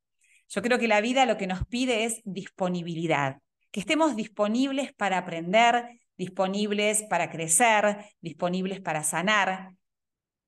Yo 0.49 0.61
creo 0.61 0.79
que 0.79 0.87
la 0.87 1.01
vida 1.01 1.25
lo 1.25 1.37
que 1.37 1.47
nos 1.47 1.65
pide 1.65 2.05
es 2.05 2.21
disponibilidad, 2.23 3.37
que 3.71 3.79
estemos 3.79 4.15
disponibles 4.15 4.93
para 4.93 5.17
aprender, 5.17 5.99
disponibles 6.17 7.03
para 7.03 7.29
crecer, 7.29 7.97
disponibles 8.21 8.79
para 8.79 9.03
sanar. 9.03 9.73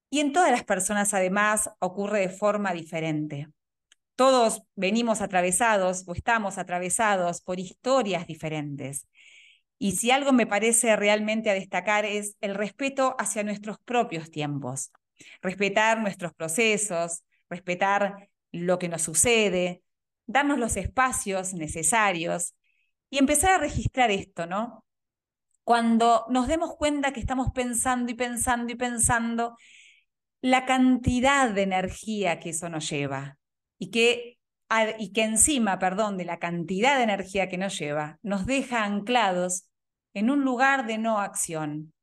Y 0.10 0.20
en 0.20 0.34
todas 0.34 0.52
las 0.52 0.64
personas 0.64 1.14
además 1.14 1.70
ocurre 1.80 2.22
de 2.22 2.30
forma 2.30 2.74
diferente. 2.74 3.48
Todos 4.16 4.64
venimos 4.76 5.22
atravesados 5.22 6.04
o 6.08 6.14
estamos 6.14 6.58
atravesados 6.58 7.42
por 7.42 7.60
historias 7.60 8.28
diferentes. 8.28 9.08
Y 9.78 9.94
si 9.94 10.12
algo 10.12 10.34
me 10.34 10.46
parece 10.46 10.96
realmente 10.98 11.50
a 11.50 11.54
destacar 11.54 12.06
es 12.06 12.36
el 12.42 12.56
respeto 12.56 13.16
hacia 13.18 13.44
nuestros 13.44 13.80
propios 13.80 14.30
tiempos, 14.30 14.92
respetar 15.42 16.02
nuestros 16.02 16.34
procesos, 16.34 17.24
respetar 17.50 18.30
lo 18.52 18.78
que 18.78 18.90
nos 18.90 19.04
sucede, 19.04 19.84
darnos 20.26 20.60
los 20.60 20.76
espacios 20.76 21.54
necesarios 21.54 22.56
y 23.10 23.20
empezar 23.20 23.52
a 23.52 23.58
registrar 23.58 24.12
esto, 24.12 24.46
¿no? 24.46 24.86
Cuando 25.64 26.26
nos 26.30 26.48
demos 26.48 26.76
cuenta 26.76 27.14
que 27.14 27.20
estamos 27.20 27.52
pensando 27.54 28.12
y 28.12 28.16
pensando 28.16 28.74
y 28.74 28.76
pensando, 28.76 29.56
la 30.42 30.66
cantidad 30.66 31.50
de 31.50 31.64
energía 31.64 32.40
que 32.40 32.50
eso 32.50 32.70
nos 32.70 32.90
lleva 32.90 33.38
y 33.78 33.92
que 33.92 34.40
y 35.00 35.12
que 35.14 35.24
encima, 35.24 35.80
perdón, 35.80 36.18
de 36.18 36.26
la 36.26 36.38
cantidad 36.38 36.98
de 36.98 37.04
energía 37.04 37.50
que 37.50 37.58
nos 37.58 37.78
lleva, 37.78 38.20
nos 38.22 38.46
deja 38.46 38.84
anclados 38.84 39.68
en 40.14 40.30
un 40.30 40.44
lugar 40.44 40.86
de 40.86 40.98
no 40.98 41.20
acción. 41.20 41.94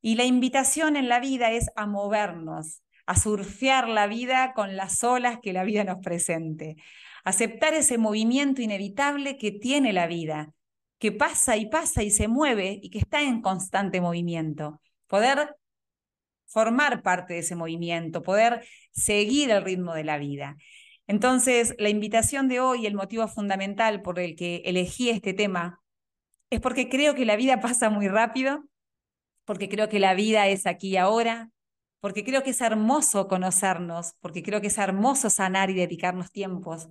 Y 0.00 0.14
la 0.14 0.24
invitación 0.24 0.96
en 0.96 1.08
la 1.08 1.20
vida 1.20 1.50
es 1.50 1.68
a 1.76 1.86
movernos, 1.86 2.82
a 3.04 3.16
surfear 3.16 3.88
la 3.88 4.06
vida 4.06 4.52
con 4.54 4.76
las 4.76 5.04
olas 5.04 5.38
que 5.42 5.52
la 5.52 5.64
vida 5.64 5.84
nos 5.84 5.98
presente, 5.98 6.76
aceptar 7.24 7.74
ese 7.74 7.98
movimiento 7.98 8.62
inevitable 8.62 9.36
que 9.36 9.50
tiene 9.52 9.92
la 9.92 10.06
vida, 10.06 10.54
que 10.98 11.12
pasa 11.12 11.56
y 11.56 11.66
pasa 11.66 12.02
y 12.02 12.10
se 12.10 12.28
mueve 12.28 12.78
y 12.82 12.90
que 12.90 12.98
está 12.98 13.22
en 13.22 13.42
constante 13.42 14.00
movimiento. 14.00 14.80
Poder 15.08 15.56
formar 16.48 17.02
parte 17.02 17.34
de 17.34 17.40
ese 17.40 17.54
movimiento, 17.54 18.22
poder 18.22 18.66
seguir 18.90 19.50
el 19.50 19.62
ritmo 19.62 19.94
de 19.94 20.04
la 20.04 20.18
vida. 20.18 20.56
Entonces, 21.06 21.74
la 21.78 21.88
invitación 21.88 22.48
de 22.48 22.60
hoy, 22.60 22.86
el 22.86 22.94
motivo 22.94 23.28
fundamental 23.28 24.02
por 24.02 24.18
el 24.18 24.36
que 24.36 24.62
elegí 24.64 25.10
este 25.10 25.32
tema, 25.32 25.80
es 26.50 26.60
porque 26.60 26.88
creo 26.88 27.14
que 27.14 27.24
la 27.24 27.36
vida 27.36 27.60
pasa 27.60 27.90
muy 27.90 28.08
rápido, 28.08 28.64
porque 29.44 29.68
creo 29.68 29.88
que 29.88 29.98
la 29.98 30.14
vida 30.14 30.48
es 30.48 30.66
aquí 30.66 30.90
y 30.90 30.96
ahora, 30.96 31.50
porque 32.00 32.24
creo 32.24 32.42
que 32.42 32.50
es 32.50 32.60
hermoso 32.60 33.26
conocernos, 33.28 34.14
porque 34.20 34.42
creo 34.42 34.60
que 34.60 34.68
es 34.68 34.78
hermoso 34.78 35.30
sanar 35.30 35.70
y 35.70 35.74
dedicarnos 35.74 36.30
tiempos. 36.30 36.88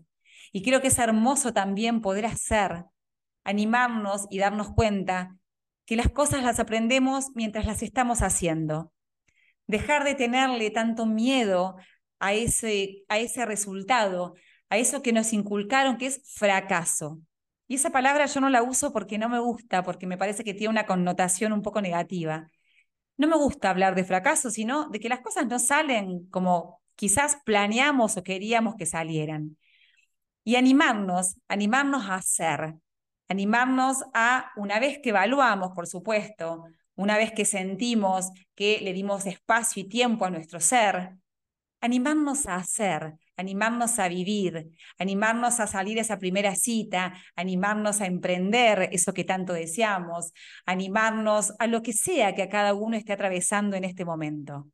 Y 0.51 0.63
creo 0.63 0.81
que 0.81 0.87
es 0.87 0.97
hermoso 0.97 1.53
también 1.53 2.01
poder 2.01 2.25
hacer, 2.25 2.85
animarnos 3.43 4.27
y 4.29 4.39
darnos 4.39 4.69
cuenta 4.73 5.37
que 5.85 5.95
las 5.95 6.09
cosas 6.09 6.43
las 6.43 6.59
aprendemos 6.59 7.27
mientras 7.35 7.65
las 7.65 7.83
estamos 7.83 8.21
haciendo. 8.21 8.91
Dejar 9.67 10.03
de 10.03 10.15
tenerle 10.15 10.71
tanto 10.71 11.05
miedo 11.05 11.77
a 12.19 12.33
ese, 12.33 13.03
a 13.09 13.19
ese 13.19 13.45
resultado, 13.45 14.35
a 14.69 14.77
eso 14.77 15.01
que 15.01 15.13
nos 15.13 15.33
inculcaron 15.33 15.97
que 15.97 16.07
es 16.07 16.21
fracaso. 16.35 17.19
Y 17.67 17.75
esa 17.75 17.89
palabra 17.91 18.25
yo 18.25 18.41
no 18.41 18.49
la 18.49 18.63
uso 18.63 18.93
porque 18.93 19.17
no 19.17 19.29
me 19.29 19.39
gusta, 19.39 19.83
porque 19.83 20.07
me 20.07 20.17
parece 20.17 20.43
que 20.43 20.53
tiene 20.53 20.71
una 20.71 20.85
connotación 20.85 21.51
un 21.53 21.61
poco 21.61 21.81
negativa. 21.81 22.49
No 23.17 23.27
me 23.27 23.35
gusta 23.35 23.69
hablar 23.69 23.95
de 23.95 24.05
fracaso, 24.05 24.49
sino 24.51 24.89
de 24.89 24.99
que 24.99 25.09
las 25.09 25.19
cosas 25.19 25.47
no 25.47 25.59
salen 25.59 26.27
como 26.29 26.81
quizás 26.95 27.37
planeamos 27.45 28.17
o 28.17 28.23
queríamos 28.23 28.75
que 28.75 28.85
salieran. 28.85 29.57
Y 30.43 30.55
animarnos, 30.55 31.35
animarnos 31.49 32.05
a 32.05 32.15
hacer, 32.15 32.75
animarnos 33.27 34.03
a, 34.13 34.51
una 34.55 34.79
vez 34.79 34.99
que 35.03 35.09
evaluamos, 35.09 35.71
por 35.75 35.87
supuesto, 35.87 36.63
una 36.97 37.15
vez 37.15 37.31
que 37.31 37.45
sentimos 37.45 38.31
que 38.55 38.81
le 38.81 38.91
dimos 38.91 39.25
espacio 39.25 39.83
y 39.83 39.87
tiempo 39.87 40.25
a 40.25 40.29
nuestro 40.29 40.59
ser, 40.59 41.13
animarnos 41.79 42.47
a 42.47 42.55
hacer, 42.55 43.13
animarnos 43.37 43.99
a 43.99 44.07
vivir, 44.07 44.71
animarnos 44.97 45.59
a 45.59 45.67
salir 45.67 45.99
esa 45.99 46.17
primera 46.17 46.55
cita, 46.55 47.13
animarnos 47.35 48.01
a 48.01 48.07
emprender 48.07 48.89
eso 48.91 49.13
que 49.13 49.23
tanto 49.23 49.53
deseamos, 49.53 50.33
animarnos 50.65 51.53
a 51.59 51.67
lo 51.67 51.83
que 51.83 51.93
sea 51.93 52.33
que 52.33 52.41
a 52.41 52.49
cada 52.49 52.73
uno 52.73 52.97
esté 52.97 53.13
atravesando 53.13 53.75
en 53.75 53.83
este 53.83 54.03
momento. 54.03 54.67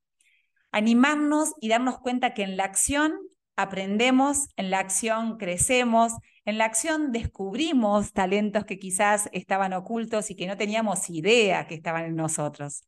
Animarnos 0.72 1.54
y 1.60 1.68
darnos 1.68 2.00
cuenta 2.00 2.34
que 2.34 2.44
en 2.44 2.56
la 2.58 2.64
acción 2.64 3.14
aprendemos, 3.58 4.48
en 4.56 4.72
la 4.72 4.80
acción 4.80 5.38
crecemos, 5.38 6.14
en 6.46 6.58
la 6.58 6.66
acción 6.66 7.12
descubrimos 7.12 8.14
talentos 8.14 8.66
que 8.66 8.80
quizás 8.80 9.30
estaban 9.32 9.74
ocultos 9.74 10.30
y 10.30 10.36
que 10.36 10.48
no 10.48 10.58
teníamos 10.58 11.10
idea 11.10 11.68
que 11.68 11.76
estaban 11.76 12.06
en 12.06 12.16
nosotros. 12.16 12.88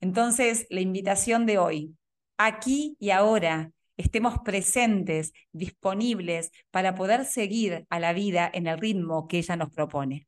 Entonces, 0.00 0.66
la 0.70 0.80
invitación 0.80 1.46
de 1.46 1.58
hoy, 1.58 1.96
aquí 2.36 2.96
y 3.00 3.10
ahora, 3.10 3.70
estemos 3.96 4.38
presentes, 4.44 5.32
disponibles 5.52 6.50
para 6.70 6.94
poder 6.94 7.24
seguir 7.24 7.86
a 7.90 8.00
la 8.00 8.12
vida 8.12 8.50
en 8.52 8.66
el 8.66 8.78
ritmo 8.78 9.28
que 9.28 9.38
ella 9.38 9.56
nos 9.56 9.70
propone. 9.70 10.26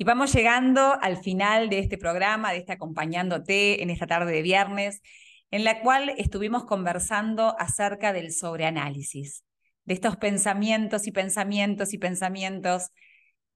Y 0.00 0.04
vamos 0.04 0.32
llegando 0.32 0.96
al 1.02 1.16
final 1.16 1.68
de 1.68 1.80
este 1.80 1.98
programa, 1.98 2.52
de 2.52 2.58
este 2.58 2.72
acompañándote 2.72 3.82
en 3.82 3.90
esta 3.90 4.06
tarde 4.06 4.30
de 4.32 4.42
viernes, 4.42 5.02
en 5.50 5.64
la 5.64 5.80
cual 5.80 6.10
estuvimos 6.18 6.64
conversando 6.64 7.58
acerca 7.58 8.12
del 8.12 8.32
sobreanálisis, 8.32 9.44
de 9.84 9.94
estos 9.94 10.16
pensamientos 10.16 11.06
y 11.06 11.12
pensamientos 11.12 11.94
y 11.94 11.98
pensamientos 11.98 12.90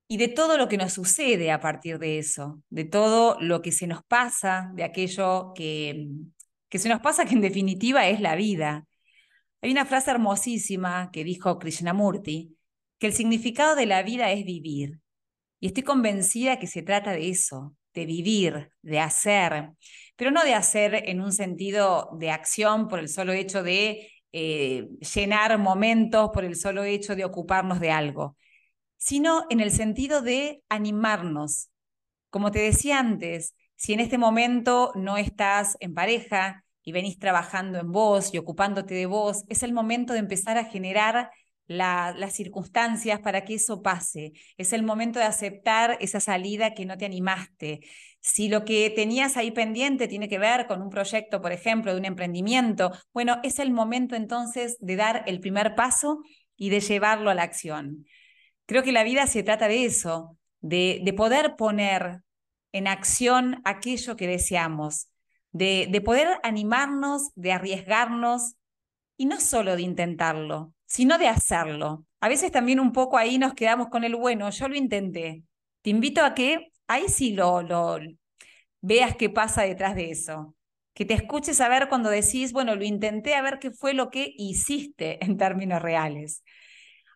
y 0.09 0.17
de 0.17 0.29
todo 0.29 0.59
lo 0.59 0.69
que 0.69 0.77
nos 0.77 0.93
sucede 0.93 1.51
a 1.51 1.61
partir 1.61 1.99
de 1.99 2.19
eso, 2.19 2.63
de 2.71 2.85
todo 2.85 3.37
lo 3.41 3.63
que 3.63 3.73
se 3.73 3.87
nos 3.87 4.03
pasa, 4.05 4.71
de 4.75 4.85
aquello 4.85 5.53
que, 5.55 6.07
que 6.69 6.79
se 6.79 6.89
nos 6.89 7.01
pasa 7.01 7.25
que 7.25 7.35
en 7.35 7.41
definitiva 7.41 8.09
es 8.09 8.21
la 8.21 8.35
vida. 8.35 8.87
Hay 9.63 9.71
una 9.71 9.87
frase 9.87 10.11
hermosísima 10.11 11.11
que 11.13 11.25
dijo 11.25 11.59
Krishnamurti, 11.59 12.57
que 12.99 13.07
el 13.07 13.13
significado 13.13 13.75
de 13.75 13.87
la 13.87 14.03
vida 14.03 14.33
es 14.33 14.45
vivir. 14.45 15.01
Y 15.61 15.69
estoy 15.69 15.83
convencida 15.83 16.59
que 16.59 16.67
se 16.67 16.83
trata 16.83 17.13
de 17.13 17.29
eso, 17.31 17.77
de 17.95 18.07
vivir, 18.07 18.71
de 18.83 19.01
hacer, 19.01 19.71
pero 20.17 20.31
no 20.31 20.45
de 20.45 20.55
hacer 20.55 21.09
en 21.09 21.21
un 21.21 21.33
sentido 21.33 22.11
de 22.19 22.31
acción 22.31 22.89
por 22.89 22.99
el 22.99 23.09
solo 23.09 23.33
hecho 23.33 23.63
de 23.63 24.11
eh, 24.33 24.89
llenar 25.15 25.59
momentos, 25.59 26.31
por 26.33 26.45
el 26.45 26.57
solo 26.57 26.85
hecho 26.85 27.15
de 27.17 27.25
ocuparnos 27.25 27.81
de 27.81 27.91
algo, 27.91 28.37
sino 28.97 29.45
en 29.51 29.61
el 29.61 29.71
sentido 29.71 30.23
de 30.23 30.63
animarnos. 30.69 31.71
Como 32.31 32.51
te 32.51 32.61
decía 32.61 32.99
antes, 32.99 33.55
si 33.77 33.93
en 33.93 34.01
este 34.01 34.19
momento 34.19 34.93
no 34.95 35.17
estás 35.17 35.77
en 35.81 35.93
pareja 35.95 36.65
y 36.85 36.93
venís 36.93 37.19
trabajando 37.19 37.79
en 37.79 37.93
vos 37.93 38.33
y 38.33 38.39
ocupándote 38.39 38.95
de 38.95 39.07
vos, 39.07 39.45
es 39.49 39.63
el 39.63 39.73
momento 39.73 40.13
de 40.13 40.21
empezar 40.21 40.57
a 40.57 40.65
generar 40.65 41.31
las 41.67 42.35
circunstancias 42.35 43.21
para 43.21 43.45
que 43.45 43.55
eso 43.55 43.83
pase. 43.83 44.33
Es 44.57 44.73
el 44.73 44.83
momento 44.83 45.19
de 45.19 45.25
aceptar 45.25 45.97
esa 46.01 46.21
salida 46.21 46.75
que 46.75 46.87
no 46.87 46.97
te 46.97 47.07
animaste. 47.07 47.81
Si 48.21 48.49
lo 48.49 48.65
que 48.65 48.91
tenías 48.91 49.37
ahí 49.37 49.51
pendiente 49.51 50.09
tiene 50.09 50.29
que 50.29 50.39
ver 50.39 50.67
con 50.67 50.83
un 50.83 50.91
proyecto, 50.91 51.41
por 51.41 51.53
ejemplo, 51.53 51.93
de 51.93 51.99
un 51.99 52.05
emprendimiento, 52.05 52.93
bueno, 53.13 53.39
es 53.43 53.59
el 53.59 53.71
momento 53.71 54.15
entonces 54.17 54.77
de 54.81 54.97
dar 54.97 55.25
el 55.27 55.41
primer 55.41 55.75
paso 55.75 56.21
y 56.57 56.71
de 56.71 56.81
llevarlo 56.81 57.31
a 57.31 57.35
la 57.35 57.43
acción. 57.43 58.05
Creo 58.67 58.83
que 58.83 58.93
la 58.93 59.05
vida 59.05 59.27
se 59.27 59.43
trata 59.43 59.69
de 59.69 59.85
eso, 59.85 60.37
de 60.61 61.15
poder 61.17 61.57
poner 61.57 62.23
en 62.73 62.89
acción 62.89 63.61
aquello 63.65 64.17
que 64.17 64.27
deseamos, 64.27 65.09
de, 65.53 66.03
poder 66.05 66.41
animarnos, 66.43 67.31
de 67.35 67.53
arriesgarnos 67.53 68.55
y 69.17 69.27
no 69.27 69.41
solo 69.41 69.77
de 69.77 69.83
intentarlo, 69.83 70.73
sino 70.93 71.17
de 71.17 71.27
hacerlo. 71.27 72.05
A 72.21 72.29
veces 72.29 72.53
también 72.53 72.79
un 72.79 72.93
poco 72.93 73.17
ahí 73.17 73.39
nos 73.39 73.55
quedamos 73.55 73.89
con 73.89 74.05
el 74.05 74.15
bueno, 74.15 74.51
yo 74.51 74.69
lo 74.69 74.77
intenté. 74.77 75.43
Te 75.81 75.89
invito 75.89 76.23
a 76.23 76.35
que 76.35 76.71
ahí 76.87 77.09
sí 77.09 77.33
lo, 77.33 77.63
lo 77.63 77.99
veas 78.83 79.17
qué 79.17 79.31
pasa 79.31 79.63
detrás 79.63 79.95
de 79.95 80.11
eso. 80.11 80.55
Que 80.93 81.07
te 81.07 81.15
escuches 81.15 81.63
a 81.63 81.71
ver 81.71 81.89
cuando 81.89 82.11
decís, 82.11 82.53
bueno, 82.53 82.77
lo 82.77 82.85
intenté 82.85 83.35
a 83.35 83.41
ver 83.41 83.59
qué 83.59 83.71
fue 83.71 83.95
lo 83.95 84.11
que 84.11 84.35
hiciste 84.37 85.25
en 85.25 85.39
términos 85.39 85.81
reales. 85.81 86.45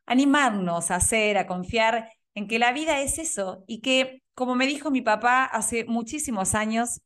Animarnos 0.07 0.91
a 0.91 0.97
hacer, 0.97 1.37
a 1.37 1.47
confiar 1.47 2.11
en 2.35 2.49
que 2.49 2.59
la 2.59 2.73
vida 2.73 3.03
es 3.03 3.19
eso 3.19 3.63
y 3.67 3.83
que, 3.83 4.23
como 4.33 4.55
me 4.55 4.67
dijo 4.67 4.91
mi 4.91 5.03
papá 5.03 5.45
hace 5.45 5.85
muchísimos 5.85 6.55
años, 6.55 7.03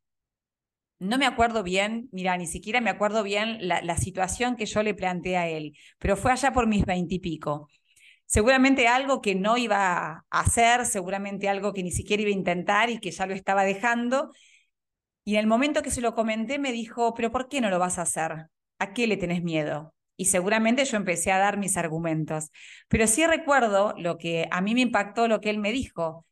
no 1.01 1.19
me 1.19 1.27
acuerdo 1.27 1.63
bien, 1.63 2.09
mira, 2.13 2.37
ni 2.37 2.47
siquiera 2.47 2.81
me 2.81 2.91
acuerdo 2.91 3.23
bien 3.23 3.59
la, 3.67 3.97
situación 3.97 4.57
que 4.57 4.67
yo 4.67 4.83
le 4.83 4.95
planteé 4.95 5.37
a 5.39 5.49
él, 5.49 5.77
pero 5.99 6.17
fue 6.17 6.31
allá 6.33 6.53
por 6.53 6.67
mis 6.67 6.85
veintipico. 6.85 7.69
Seguramente 8.27 8.87
algo 8.87 9.21
que 9.23 9.35
no 9.35 9.57
iba 9.57 9.97
a 9.97 10.25
hacer, 10.31 10.87
seguramente 10.87 11.49
algo 11.49 11.73
que 11.73 11.83
ni 11.83 11.91
siquiera 11.91 12.23
iba 12.23 12.31
a 12.31 12.35
intentar 12.35 12.91
y 12.91 13.01
que 13.01 13.11
ya 13.11 13.27
lo 13.27 13.35
estaba 13.35 13.65
dejando. 13.65 14.31
Y 15.25 15.35
en 15.35 15.41
el 15.41 15.47
momento 15.47 15.83
que 15.83 15.91
se 15.91 16.01
lo 16.01 16.15
comenté 16.15 16.59
me 16.59 16.73
dijo, 16.73 17.15
pero 17.15 17.33
¿por 17.33 17.49
qué 17.49 17.61
no 17.61 17.71
lo 17.71 17.79
vas 17.79 17.99
a 17.99 18.03
hacer? 18.03 18.47
¿A 18.79 18.93
qué 18.93 19.07
le 19.07 19.17
tenés 19.17 19.43
miedo? 19.43 19.95
Y 20.17 20.27
seguramente 20.27 20.85
yo 20.85 20.97
empecé 20.97 21.33
a 21.33 21.39
dar 21.39 21.59
mis 21.59 21.77
argumentos. 21.77 22.51
Pero 22.89 23.07
sí 23.07 23.27
recuerdo 23.27 23.95
lo 23.99 24.19
que 24.19 24.49
a 24.51 24.61
mí 24.61 24.75
me 24.75 24.83
impactó, 24.83 25.29
lo 25.29 25.41
que 25.41 25.51
él 25.51 25.59
me 25.59 25.73
dijo. 25.73 26.27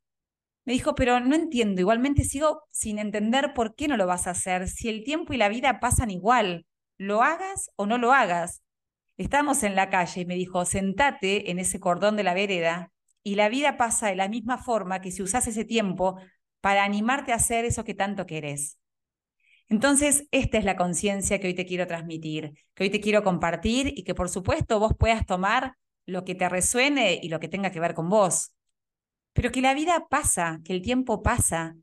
Me 0.68 0.74
dijo, 0.74 0.94
pero 0.94 1.18
no 1.18 1.34
entiendo, 1.34 1.80
igualmente 1.80 2.24
sigo 2.24 2.60
sin 2.70 2.98
entender 2.98 3.54
por 3.54 3.74
qué 3.74 3.88
no 3.88 3.96
lo 3.96 4.06
vas 4.06 4.26
a 4.26 4.32
hacer, 4.32 4.68
si 4.68 4.90
el 4.90 5.02
tiempo 5.02 5.32
y 5.32 5.38
la 5.38 5.48
vida 5.48 5.80
pasan 5.80 6.10
igual, 6.10 6.66
lo 6.98 7.22
hagas 7.22 7.70
o 7.76 7.86
no 7.86 7.96
lo 7.96 8.12
hagas. 8.12 8.62
Estábamos 9.16 9.62
en 9.62 9.74
la 9.74 9.88
calle 9.88 10.20
y 10.20 10.26
me 10.26 10.34
dijo, 10.34 10.66
sentate 10.66 11.50
en 11.50 11.58
ese 11.58 11.80
cordón 11.80 12.16
de 12.16 12.22
la 12.22 12.34
vereda 12.34 12.92
y 13.22 13.36
la 13.36 13.48
vida 13.48 13.78
pasa 13.78 14.08
de 14.08 14.16
la 14.16 14.28
misma 14.28 14.58
forma 14.58 15.00
que 15.00 15.10
si 15.10 15.22
usas 15.22 15.46
ese 15.46 15.64
tiempo 15.64 16.20
para 16.60 16.84
animarte 16.84 17.32
a 17.32 17.36
hacer 17.36 17.64
eso 17.64 17.82
que 17.82 17.94
tanto 17.94 18.26
querés. 18.26 18.78
Entonces, 19.70 20.28
esta 20.32 20.58
es 20.58 20.66
la 20.66 20.76
conciencia 20.76 21.40
que 21.40 21.46
hoy 21.46 21.54
te 21.54 21.64
quiero 21.64 21.86
transmitir, 21.86 22.52
que 22.74 22.84
hoy 22.84 22.90
te 22.90 23.00
quiero 23.00 23.24
compartir 23.24 23.94
y 23.96 24.04
que 24.04 24.14
por 24.14 24.28
supuesto 24.28 24.78
vos 24.78 24.92
puedas 24.98 25.24
tomar 25.24 25.76
lo 26.04 26.24
que 26.26 26.34
te 26.34 26.46
resuene 26.46 27.18
y 27.22 27.30
lo 27.30 27.40
que 27.40 27.48
tenga 27.48 27.70
que 27.70 27.80
ver 27.80 27.94
con 27.94 28.10
vos 28.10 28.52
pero 29.38 29.52
que 29.52 29.60
la 29.60 29.72
vida 29.72 30.08
pasa, 30.10 30.58
que 30.64 30.72
el 30.72 30.82
tiempo 30.82 31.22
pasa 31.22 31.76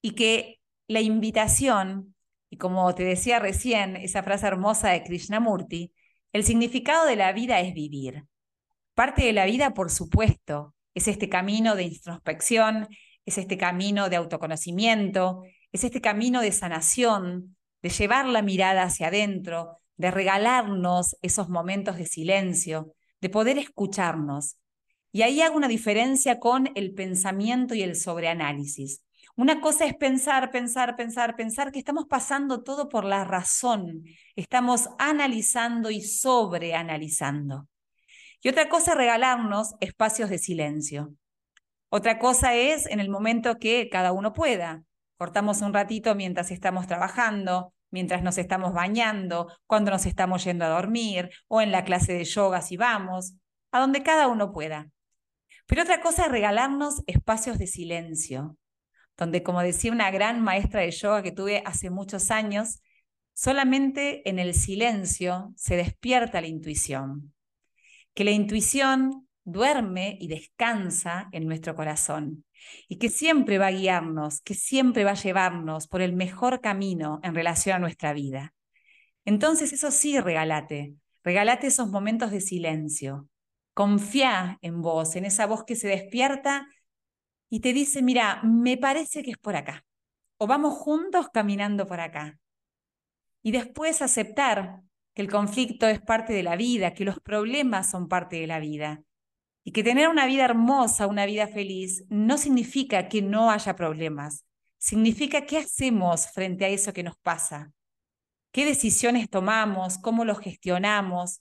y 0.00 0.12
que 0.12 0.58
la 0.88 1.02
invitación, 1.02 2.14
y 2.48 2.56
como 2.56 2.94
te 2.94 3.04
decía 3.04 3.38
recién, 3.38 3.94
esa 3.96 4.22
frase 4.22 4.46
hermosa 4.46 4.88
de 4.88 5.02
Krishnamurti, 5.02 5.92
el 6.32 6.44
significado 6.44 7.04
de 7.04 7.16
la 7.16 7.34
vida 7.34 7.60
es 7.60 7.74
vivir. 7.74 8.24
Parte 8.94 9.22
de 9.22 9.34
la 9.34 9.44
vida, 9.44 9.74
por 9.74 9.90
supuesto, 9.90 10.74
es 10.94 11.06
este 11.06 11.28
camino 11.28 11.76
de 11.76 11.82
introspección, 11.82 12.88
es 13.26 13.36
este 13.36 13.58
camino 13.58 14.08
de 14.08 14.16
autoconocimiento, 14.16 15.42
es 15.72 15.84
este 15.84 16.00
camino 16.00 16.40
de 16.40 16.52
sanación, 16.52 17.54
de 17.82 17.90
llevar 17.90 18.24
la 18.24 18.40
mirada 18.40 18.84
hacia 18.84 19.08
adentro, 19.08 19.76
de 19.98 20.10
regalarnos 20.10 21.16
esos 21.20 21.50
momentos 21.50 21.98
de 21.98 22.06
silencio, 22.06 22.94
de 23.20 23.28
poder 23.28 23.58
escucharnos, 23.58 24.56
y 25.14 25.22
ahí 25.22 25.40
hago 25.42 25.56
una 25.56 25.68
diferencia 25.68 26.40
con 26.40 26.72
el 26.74 26.92
pensamiento 26.92 27.76
y 27.76 27.84
el 27.84 27.94
sobreanálisis. 27.94 29.04
Una 29.36 29.60
cosa 29.60 29.86
es 29.86 29.94
pensar, 29.94 30.50
pensar, 30.50 30.96
pensar, 30.96 31.36
pensar 31.36 31.70
que 31.70 31.78
estamos 31.78 32.06
pasando 32.06 32.64
todo 32.64 32.88
por 32.88 33.04
la 33.04 33.22
razón, 33.22 34.02
estamos 34.34 34.88
analizando 34.98 35.92
y 35.92 36.02
sobreanalizando. 36.02 37.68
Y 38.42 38.48
otra 38.48 38.68
cosa 38.68 38.90
es 38.90 38.96
regalarnos 38.96 39.76
espacios 39.78 40.30
de 40.30 40.38
silencio. 40.38 41.14
Otra 41.90 42.18
cosa 42.18 42.56
es 42.56 42.86
en 42.86 42.98
el 42.98 43.08
momento 43.08 43.60
que 43.60 43.88
cada 43.88 44.10
uno 44.10 44.32
pueda. 44.32 44.82
Cortamos 45.16 45.62
un 45.62 45.72
ratito 45.72 46.16
mientras 46.16 46.50
estamos 46.50 46.88
trabajando, 46.88 47.72
mientras 47.92 48.24
nos 48.24 48.36
estamos 48.36 48.72
bañando, 48.72 49.46
cuando 49.68 49.92
nos 49.92 50.06
estamos 50.06 50.42
yendo 50.42 50.64
a 50.64 50.70
dormir 50.70 51.30
o 51.46 51.60
en 51.60 51.70
la 51.70 51.84
clase 51.84 52.14
de 52.14 52.24
yoga 52.24 52.62
si 52.62 52.76
vamos, 52.76 53.34
a 53.70 53.78
donde 53.78 54.02
cada 54.02 54.26
uno 54.26 54.50
pueda. 54.50 54.88
Pero 55.66 55.82
otra 55.82 56.00
cosa 56.00 56.26
es 56.26 56.32
regalarnos 56.32 57.02
espacios 57.06 57.58
de 57.58 57.66
silencio, 57.66 58.56
donde, 59.16 59.42
como 59.42 59.62
decía 59.62 59.92
una 59.92 60.10
gran 60.10 60.42
maestra 60.42 60.80
de 60.80 60.90
yoga 60.90 61.22
que 61.22 61.32
tuve 61.32 61.62
hace 61.64 61.90
muchos 61.90 62.30
años, 62.30 62.80
solamente 63.32 64.28
en 64.28 64.38
el 64.38 64.54
silencio 64.54 65.52
se 65.56 65.76
despierta 65.76 66.40
la 66.40 66.48
intuición. 66.48 67.32
Que 68.12 68.24
la 68.24 68.30
intuición 68.30 69.26
duerme 69.44 70.16
y 70.20 70.28
descansa 70.28 71.28
en 71.32 71.46
nuestro 71.46 71.74
corazón 71.74 72.44
y 72.88 72.96
que 72.96 73.08
siempre 73.08 73.58
va 73.58 73.68
a 73.68 73.72
guiarnos, 73.72 74.40
que 74.40 74.54
siempre 74.54 75.04
va 75.04 75.12
a 75.12 75.22
llevarnos 75.22 75.86
por 75.86 76.00
el 76.00 76.14
mejor 76.14 76.60
camino 76.60 77.20
en 77.22 77.34
relación 77.34 77.76
a 77.76 77.78
nuestra 77.78 78.12
vida. 78.12 78.54
Entonces, 79.24 79.72
eso 79.72 79.90
sí, 79.90 80.18
regálate, 80.18 80.94
regálate 81.22 81.66
esos 81.66 81.88
momentos 81.88 82.30
de 82.30 82.40
silencio, 82.40 83.28
confía 83.74 84.58
en 84.62 84.80
vos, 84.80 85.16
en 85.16 85.24
esa 85.24 85.46
voz 85.46 85.64
que 85.64 85.76
se 85.76 85.88
despierta 85.88 86.68
y 87.50 87.60
te 87.60 87.72
dice, 87.72 88.02
mira, 88.02 88.40
me 88.42 88.76
parece 88.78 89.22
que 89.22 89.32
es 89.32 89.38
por 89.38 89.56
acá, 89.56 89.84
o 90.38 90.46
vamos 90.46 90.74
juntos 90.74 91.28
caminando 91.32 91.86
por 91.86 92.00
acá. 92.00 92.38
Y 93.42 93.52
después 93.52 94.00
aceptar 94.00 94.80
que 95.14 95.22
el 95.22 95.30
conflicto 95.30 95.86
es 95.86 96.00
parte 96.00 96.32
de 96.32 96.42
la 96.42 96.56
vida, 96.56 96.94
que 96.94 97.04
los 97.04 97.20
problemas 97.20 97.90
son 97.90 98.08
parte 98.08 98.36
de 98.36 98.46
la 98.46 98.58
vida. 98.58 99.02
Y 99.62 99.72
que 99.72 99.82
tener 99.82 100.08
una 100.08 100.26
vida 100.26 100.44
hermosa, 100.44 101.06
una 101.06 101.26
vida 101.26 101.46
feliz, 101.46 102.04
no 102.08 102.36
significa 102.36 103.08
que 103.08 103.22
no 103.22 103.50
haya 103.50 103.76
problemas. 103.76 104.44
Significa 104.78 105.46
qué 105.46 105.58
hacemos 105.58 106.28
frente 106.32 106.64
a 106.64 106.68
eso 106.68 106.92
que 106.92 107.02
nos 107.02 107.16
pasa. 107.16 107.72
¿Qué 108.50 108.64
decisiones 108.64 109.30
tomamos? 109.30 109.98
¿Cómo 109.98 110.24
los 110.24 110.38
gestionamos? 110.40 111.40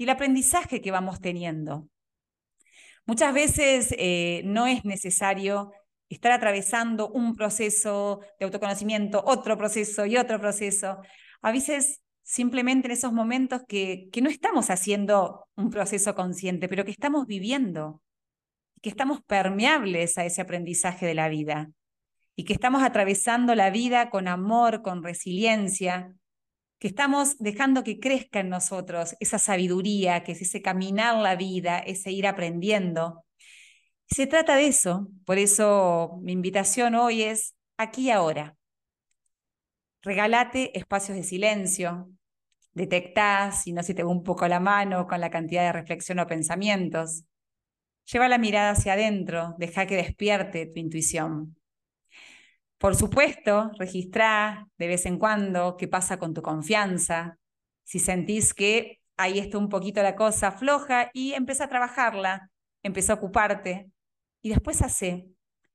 Y 0.00 0.04
el 0.04 0.08
aprendizaje 0.08 0.80
que 0.80 0.90
vamos 0.90 1.20
teniendo. 1.20 1.86
Muchas 3.04 3.34
veces 3.34 3.94
eh, 3.98 4.40
no 4.46 4.66
es 4.66 4.86
necesario 4.86 5.72
estar 6.08 6.32
atravesando 6.32 7.10
un 7.10 7.36
proceso 7.36 8.20
de 8.38 8.46
autoconocimiento, 8.46 9.22
otro 9.26 9.58
proceso 9.58 10.06
y 10.06 10.16
otro 10.16 10.40
proceso. 10.40 11.02
A 11.42 11.52
veces 11.52 12.00
simplemente 12.22 12.88
en 12.88 12.92
esos 12.92 13.12
momentos 13.12 13.60
que, 13.68 14.08
que 14.10 14.22
no 14.22 14.30
estamos 14.30 14.70
haciendo 14.70 15.46
un 15.54 15.68
proceso 15.68 16.14
consciente, 16.14 16.66
pero 16.66 16.86
que 16.86 16.92
estamos 16.92 17.26
viviendo, 17.26 18.00
que 18.80 18.88
estamos 18.88 19.20
permeables 19.20 20.16
a 20.16 20.24
ese 20.24 20.40
aprendizaje 20.40 21.04
de 21.04 21.14
la 21.14 21.28
vida 21.28 21.72
y 22.36 22.44
que 22.44 22.54
estamos 22.54 22.82
atravesando 22.82 23.54
la 23.54 23.68
vida 23.68 24.08
con 24.08 24.28
amor, 24.28 24.80
con 24.80 25.02
resiliencia, 25.02 26.14
que 26.80 26.88
estamos 26.88 27.36
dejando 27.38 27.84
que 27.84 28.00
crezca 28.00 28.40
en 28.40 28.48
nosotros 28.48 29.14
esa 29.20 29.38
sabiduría, 29.38 30.24
que 30.24 30.32
es 30.32 30.40
ese 30.40 30.62
caminar 30.62 31.14
la 31.16 31.36
vida, 31.36 31.78
ese 31.78 32.10
ir 32.10 32.26
aprendiendo. 32.26 33.24
Se 34.06 34.26
trata 34.26 34.56
de 34.56 34.68
eso, 34.68 35.08
por 35.26 35.38
eso 35.38 36.18
mi 36.22 36.32
invitación 36.32 36.94
hoy 36.94 37.22
es 37.22 37.54
aquí 37.76 38.06
y 38.06 38.10
ahora. 38.10 38.56
Regálate 40.00 40.76
espacios 40.76 41.18
de 41.18 41.22
silencio, 41.22 42.08
detectá 42.72 43.52
si 43.52 43.74
no 43.74 43.82
se 43.82 43.92
te 43.92 44.02
va 44.02 44.10
un 44.10 44.24
poco 44.24 44.48
la 44.48 44.58
mano 44.58 45.06
con 45.06 45.20
la 45.20 45.28
cantidad 45.28 45.64
de 45.64 45.72
reflexión 45.72 46.18
o 46.18 46.26
pensamientos. 46.26 47.24
Lleva 48.10 48.26
la 48.26 48.38
mirada 48.38 48.70
hacia 48.70 48.94
adentro, 48.94 49.54
deja 49.58 49.84
que 49.84 49.96
despierte 49.96 50.64
tu 50.64 50.80
intuición. 50.80 51.59
Por 52.80 52.96
supuesto, 52.96 53.70
registra 53.78 54.66
de 54.78 54.86
vez 54.86 55.04
en 55.04 55.18
cuando 55.18 55.76
qué 55.76 55.86
pasa 55.86 56.18
con 56.18 56.32
tu 56.32 56.40
confianza. 56.40 57.36
Si 57.84 57.98
sentís 57.98 58.54
que 58.54 59.00
ahí 59.18 59.38
está 59.38 59.58
un 59.58 59.68
poquito 59.68 60.02
la 60.02 60.16
cosa 60.16 60.50
floja 60.50 61.10
y 61.12 61.34
empieza 61.34 61.64
a 61.64 61.68
trabajarla, 61.68 62.50
empieza 62.82 63.12
a 63.12 63.16
ocuparte 63.16 63.90
y 64.40 64.48
después 64.48 64.80
hace. 64.80 65.26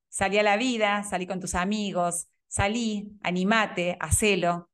Salí 0.09 0.39
a 0.39 0.43
la 0.43 0.57
vida, 0.57 1.03
salí 1.03 1.27
con 1.27 1.39
tus 1.39 1.53
amigos, 1.53 2.27
salí, 2.47 3.11
animate, 3.21 3.97
hacelo. 3.99 4.71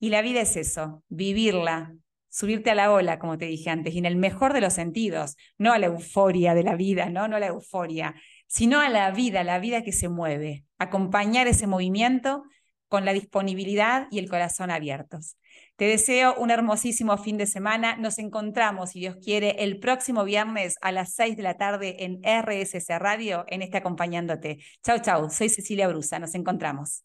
Y 0.00 0.08
la 0.08 0.20
vida 0.20 0.40
es 0.40 0.56
eso, 0.56 1.04
vivirla, 1.08 1.94
subirte 2.28 2.72
a 2.72 2.74
la 2.74 2.90
ola, 2.90 3.20
como 3.20 3.38
te 3.38 3.44
dije 3.44 3.70
antes, 3.70 3.94
y 3.94 3.98
en 3.98 4.06
el 4.06 4.16
mejor 4.16 4.52
de 4.52 4.62
los 4.62 4.72
sentidos, 4.72 5.36
no 5.58 5.72
a 5.72 5.78
la 5.78 5.86
euforia 5.86 6.54
de 6.54 6.64
la 6.64 6.74
vida, 6.74 7.08
no, 7.08 7.28
no 7.28 7.36
a 7.36 7.40
la 7.40 7.46
euforia, 7.46 8.16
sino 8.48 8.80
a 8.80 8.88
la 8.88 9.12
vida, 9.12 9.44
la 9.44 9.60
vida 9.60 9.84
que 9.84 9.92
se 9.92 10.08
mueve, 10.08 10.64
acompañar 10.82 11.46
ese 11.48 11.66
movimiento 11.66 12.44
con 12.88 13.04
la 13.06 13.14
disponibilidad 13.14 14.06
y 14.10 14.18
el 14.18 14.28
corazón 14.28 14.70
abiertos. 14.70 15.38
Te 15.76 15.86
deseo 15.86 16.34
un 16.34 16.50
hermosísimo 16.50 17.16
fin 17.16 17.38
de 17.38 17.46
semana. 17.46 17.96
Nos 17.96 18.18
encontramos, 18.18 18.90
si 18.90 19.00
Dios 19.00 19.16
quiere, 19.16 19.64
el 19.64 19.80
próximo 19.80 20.24
viernes 20.24 20.76
a 20.82 20.92
las 20.92 21.14
6 21.14 21.36
de 21.36 21.42
la 21.42 21.56
tarde 21.56 22.04
en 22.04 22.20
RSC 22.22 22.98
Radio, 22.98 23.44
en 23.48 23.62
este 23.62 23.78
Acompañándote. 23.78 24.58
Chau, 24.84 24.98
chau. 25.00 25.30
Soy 25.30 25.48
Cecilia 25.48 25.88
Brusa. 25.88 26.18
Nos 26.18 26.34
encontramos. 26.34 27.02